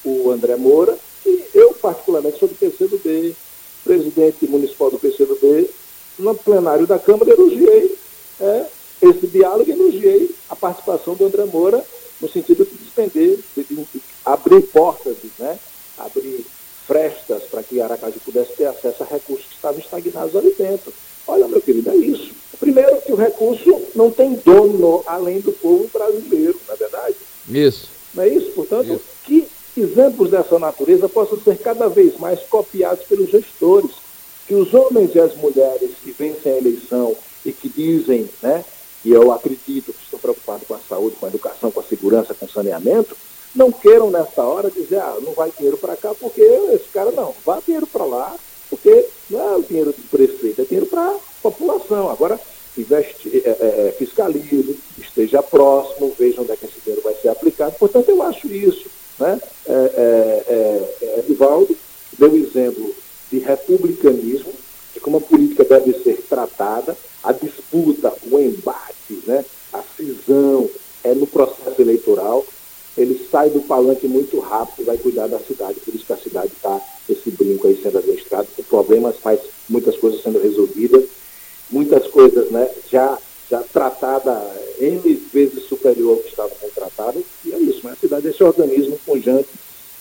o 0.05 0.29
André 0.29 0.55
Moura, 0.55 0.97
e 1.25 1.43
eu, 1.53 1.73
particularmente, 1.73 2.39
sou 2.39 2.47
do 2.47 2.55
PCdoB, 2.55 3.35
presidente 3.83 4.47
municipal 4.47 4.91
do 4.91 4.99
PCdoB, 4.99 5.69
no 6.17 6.35
plenário 6.35 6.85
da 6.85 6.99
Câmara, 6.99 7.31
elogiei 7.31 7.95
é, 8.39 8.65
esse 9.01 9.27
diálogo, 9.27 9.69
elogiei 9.69 10.29
a 10.49 10.55
participação 10.55 11.15
do 11.15 11.25
André 11.25 11.45
Moura 11.45 11.83
no 12.21 12.29
sentido 12.29 12.65
de 12.65 12.77
despender, 12.77 13.39
de, 13.55 13.63
de, 13.63 13.75
de 13.75 14.01
abrir 14.25 14.61
portas, 14.63 15.15
né, 15.37 15.57
abrir 15.97 16.45
frestas 16.85 17.43
para 17.43 17.63
que 17.63 17.79
Aracaju 17.79 18.19
pudesse 18.25 18.53
ter 18.53 18.65
acesso 18.65 19.03
a 19.03 19.05
recursos 19.05 19.45
que 19.45 19.55
estavam 19.55 19.79
estagnados 19.79 20.35
ali 20.35 20.53
dentro. 20.57 20.91
Olha, 21.27 21.47
meu 21.47 21.61
querido, 21.61 21.91
é 21.91 21.95
isso. 21.95 22.31
Primeiro 22.59 22.99
que 23.01 23.13
o 23.13 23.15
recurso 23.15 23.81
não 23.95 24.11
tem 24.11 24.33
dono 24.43 25.03
além 25.05 25.39
do 25.39 25.51
povo 25.51 25.87
brasileiro, 25.93 26.59
não 26.67 26.73
é 26.73 26.77
verdade? 26.77 27.15
Isso. 27.47 27.87
Não 28.13 28.23
é 28.23 28.29
isso? 28.29 28.51
Portanto, 28.51 28.93
isso. 28.93 29.03
que 29.23 29.47
exemplos 29.79 30.31
dessa 30.31 30.57
natureza 30.59 31.07
possam 31.09 31.39
ser 31.39 31.57
cada 31.57 31.87
vez 31.87 32.17
mais 32.17 32.39
copiados 32.41 33.05
pelos 33.05 33.29
gestores 33.29 33.91
que 34.47 34.55
os 34.55 34.73
homens 34.73 35.13
e 35.13 35.19
as 35.19 35.35
mulheres 35.35 35.91
que 36.03 36.11
vencem 36.11 36.51
a 36.51 36.57
eleição 36.57 37.15
e 37.45 37.51
que 37.51 37.69
dizem, 37.69 38.29
né, 38.41 38.63
e 39.05 39.11
eu 39.11 39.31
acredito 39.31 39.93
que 39.93 40.03
estão 40.03 40.19
preocupados 40.19 40.67
com 40.67 40.73
a 40.73 40.79
saúde, 40.79 41.15
com 41.17 41.25
a 41.25 41.29
educação, 41.29 41.71
com 41.71 41.79
a 41.79 41.83
segurança, 41.83 42.33
com 42.33 42.45
o 42.45 42.49
saneamento, 42.49 43.15
não 43.55 43.71
queiram 43.71 44.11
nessa 44.11 44.43
hora 44.43 44.69
dizer, 44.69 44.97
ah, 44.97 45.17
não 45.21 45.33
vai 45.33 45.51
dinheiro 45.55 45.77
para 45.77 45.95
cá, 45.95 46.13
porque 46.13 46.41
esse 46.41 46.89
cara 46.93 47.11
não, 47.11 47.33
vá 47.45 47.59
dinheiro 47.65 47.87
para 47.87 48.05
lá, 48.05 48.35
porque 48.69 49.07
não 49.29 49.39
é 49.39 49.55
o 49.55 49.63
dinheiro 49.63 49.91
do 49.91 50.09
prefeito, 50.09 50.61
é 50.61 50.65
dinheiro 50.65 50.85
para 50.85 51.09
a 51.09 51.19
população. 51.41 52.09
Agora, 52.09 52.39
investe, 52.77 53.41
é, 53.43 53.49
é, 53.49 53.95
fiscalize, 53.97 54.77
esteja 54.97 55.41
próximo, 55.41 56.13
veja 56.17 56.41
onde 56.41 56.51
é 56.51 56.55
que 56.55 56.65
esse 56.65 56.79
dinheiro 56.81 57.01
vai 57.01 57.15
ser 57.15 57.29
aplicado. 57.29 57.75
Portanto, 57.79 58.09
eu 58.09 58.21
acho 58.21 58.47
isso. 58.47 58.89
Né? 59.19 59.39
É, 59.67 59.73
é, 59.73 60.43
é, 60.47 61.19
é 61.19 61.23
deu 62.17 62.35
exemplo 62.35 62.93
de 63.31 63.39
republicanismo, 63.39 64.51
de 64.93 64.99
como 64.99 65.17
a 65.17 65.21
política 65.21 65.63
deve 65.63 65.93
ser 66.03 66.21
tratada, 66.27 66.95
a 67.23 67.31
disputa, 67.31 68.13
o 68.29 68.39
embate, 68.39 69.21
né, 69.25 69.45
a 69.73 69.81
cisão 69.95 70.69
é 71.03 71.13
no 71.13 71.27
processo 71.27 71.81
eleitoral. 71.81 72.45
Ele 72.97 73.27
sai 73.31 73.49
do 73.49 73.61
palanque 73.61 74.07
muito 74.07 74.39
rápido 74.39 74.81
e 74.81 74.83
vai 74.83 74.97
cuidar 74.97 75.27
da 75.27 75.39
cidade. 75.39 75.79
Por 75.79 75.93
isso 75.95 76.05
que 76.05 76.13
a 76.13 76.17
cidade 76.17 76.51
está 76.53 76.81
esse 77.07 77.31
brinco 77.31 77.67
aí 77.67 77.79
sendo 77.81 77.97
administrado 77.97 78.47
com 78.55 78.63
problemas 78.63 79.15
mais 79.23 79.39
muitas 79.69 79.95
coisas 79.97 80.21
sendo 80.21 80.41
resolvidas, 80.41 81.05
muitas 81.69 82.07
coisas 82.07 82.49
né, 82.51 82.69
já, 82.91 83.17
já 83.49 83.61
tratada 83.61 84.31
N 84.79 85.15
vezes 85.33 85.63
superior 85.63 86.17
ao 86.17 86.23
que 86.23 86.29
estava 86.29 86.51
sendo 86.59 86.73
tratado, 86.73 87.23
e 87.45 87.53
é 87.53 87.57
isso, 87.57 87.85
né? 87.85 87.93
a 87.93 87.95
cidade 87.95 88.27
é 88.27 88.29
esse 88.31 88.43
organismo 88.43 88.97
pungente 89.05 89.49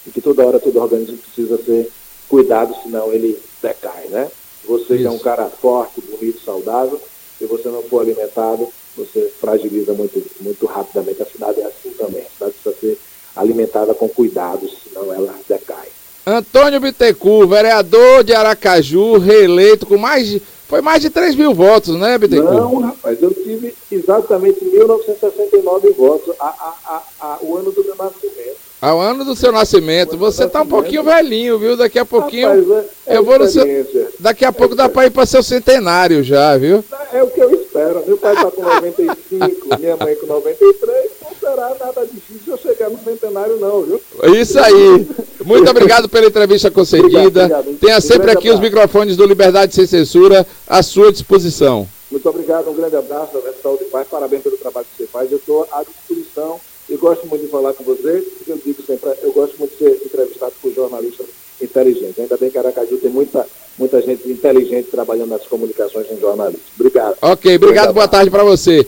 e 0.07 0.11
que 0.11 0.21
toda 0.21 0.47
hora 0.47 0.61
todo 0.61 0.81
organismo 0.81 1.19
precisa 1.19 1.59
ser 1.63 1.91
cuidado, 2.29 2.75
senão 2.83 3.13
ele 3.13 3.39
decai, 3.63 4.07
né? 4.09 4.31
Você 4.65 4.97
isso. 4.97 5.07
é 5.07 5.11
um 5.11 5.19
cara 5.19 5.47
forte, 5.47 6.01
bonito, 6.01 6.41
saudável, 6.45 7.01
se 7.39 7.47
você 7.47 7.69
não 7.69 7.83
for 7.83 8.03
alimentado, 8.03 8.69
você 8.97 9.33
fragiliza 9.41 9.93
muito, 9.93 10.23
muito 10.41 10.67
rapidamente 10.67 11.23
a 11.23 11.27
cidade, 11.27 11.61
é 11.61 11.67
assim 11.67 11.91
também, 11.91 12.23
a 12.23 12.31
cidade 12.31 12.53
precisa 12.63 12.75
ser 12.81 12.99
alimentada 13.37 13.95
com 13.95 14.09
cuidados, 14.09 14.77
senão 14.85 15.13
ela 15.13 15.35
decai. 15.49 15.89
Antônio 16.27 16.81
Bittencourt, 16.81 17.49
vereador 17.49 18.23
de 18.23 18.35
Aracaju, 18.35 19.17
reeleito 19.17 19.87
com 19.87 19.97
mais 19.97 20.29
de. 20.29 20.43
Foi 20.69 20.83
mais 20.83 21.01
de 21.01 21.09
3 21.09 21.35
mil 21.35 21.55
votos, 21.55 21.99
né, 21.99 22.19
Bittencourt? 22.19 22.55
Não, 22.55 22.81
rapaz, 22.81 23.23
eu 23.23 23.33
tive 23.33 23.75
exatamente 23.91 24.63
1969 24.63 25.91
votos, 25.93 26.35
a, 26.39 26.47
a, 26.47 27.03
a, 27.21 27.39
o 27.41 27.57
ano 27.57 27.73
do 27.73 27.83
meu 27.83 27.97
nascimento. 27.97 28.59
Ao 28.81 29.01
ano 29.01 29.25
do 29.25 29.35
seu 29.35 29.51
nascimento. 29.51 30.17
Você 30.19 30.45
está 30.45 30.63
um 30.63 30.67
pouquinho 30.67 31.03
velhinho, 31.03 31.59
viu? 31.59 31.77
Daqui 31.77 31.99
a 31.99 32.05
pouquinho. 32.05 32.49
Rapaz, 32.49 32.87
é, 33.07 33.15
é 33.15 33.17
eu 33.17 33.25
vou 33.25 33.39
no 33.39 33.49
seu... 33.49 33.65
Daqui 34.21 34.45
a 34.45 34.53
pouco 34.53 34.75
dá 34.75 34.89
para 34.89 35.07
ir 35.07 35.11
para 35.11 35.27
seu 35.27 35.43
centenário 35.43 36.23
já, 36.23 36.57
viu? 36.57 36.85
É 37.13 37.23
o 37.23 37.29
que 37.29 37.41
eu 37.41 37.53
espero. 37.55 38.05
Meu 38.07 38.19
pai 38.19 38.35
está 38.35 38.51
com 38.51 38.63
95, 38.63 39.79
minha 39.81 39.97
mãe 39.97 40.15
com 40.17 40.27
93. 40.27 41.18
Será 41.49 41.75
nada 41.81 42.07
difícil 42.07 42.53
eu 42.53 42.59
chegar 42.59 42.91
no 42.91 42.99
centenário, 43.03 43.57
não, 43.57 43.83
viu? 43.83 44.01
Isso 44.35 44.59
aí. 44.59 45.09
Muito 45.43 45.71
obrigado 45.71 46.07
pela 46.07 46.27
entrevista 46.27 46.71
concedida. 46.71 47.07
Obrigado, 47.07 47.61
obrigado. 47.61 47.81
Tenha 47.81 48.01
sempre 48.03 48.31
aqui 48.31 48.51
os 48.51 48.61
microfones 48.61 49.17
do 49.17 49.25
Liberdade 49.25 49.75
Sem 49.75 49.87
Censura 49.87 50.47
à 50.67 50.83
sua 50.83 51.11
disposição. 51.11 51.89
Muito 52.11 52.29
obrigado, 52.29 52.69
um 52.69 52.75
grande 52.75 52.97
abraço, 52.97 53.43
saúde 53.63 53.85
e 53.85 53.87
paz, 53.87 54.07
parabéns 54.11 54.43
pelo 54.43 54.59
trabalho 54.59 54.87
que 54.95 55.03
você 55.03 55.09
faz. 55.09 55.33
Eu 55.33 55.39
estou 55.39 55.67
à 55.73 55.83
disposição 55.83 56.61
e 56.89 56.97
gosto 56.97 57.27
muito 57.27 57.43
de 57.43 57.49
falar 57.49 57.73
com 57.73 57.85
você, 57.85 58.27
eu 58.47 58.59
digo 58.65 58.83
sempre, 58.83 59.11
eu 59.23 59.33
gosto 59.33 59.59
muito 59.59 59.73
de 59.73 59.79
ser 59.79 60.01
entrevistado 60.05 60.53
por 60.61 60.73
jornalistas 60.73 61.27
inteligentes. 61.61 62.19
Ainda 62.19 62.37
bem 62.37 62.51
que 62.51 62.59
Aracaju 62.59 62.97
tem 62.99 63.11
muita, 63.11 63.47
muita 63.79 64.01
gente 64.01 64.31
inteligente 64.31 64.91
trabalhando 64.91 65.31
nas 65.31 65.47
comunicações 65.47 66.11
em 66.11 66.19
jornalismo. 66.19 66.61
Obrigado. 66.79 67.17
Ok, 67.21 67.57
obrigado, 67.57 67.57
obrigado. 67.57 67.95
boa 67.95 68.09
tarde 68.09 68.31
para 68.31 68.45
você. 68.45 68.77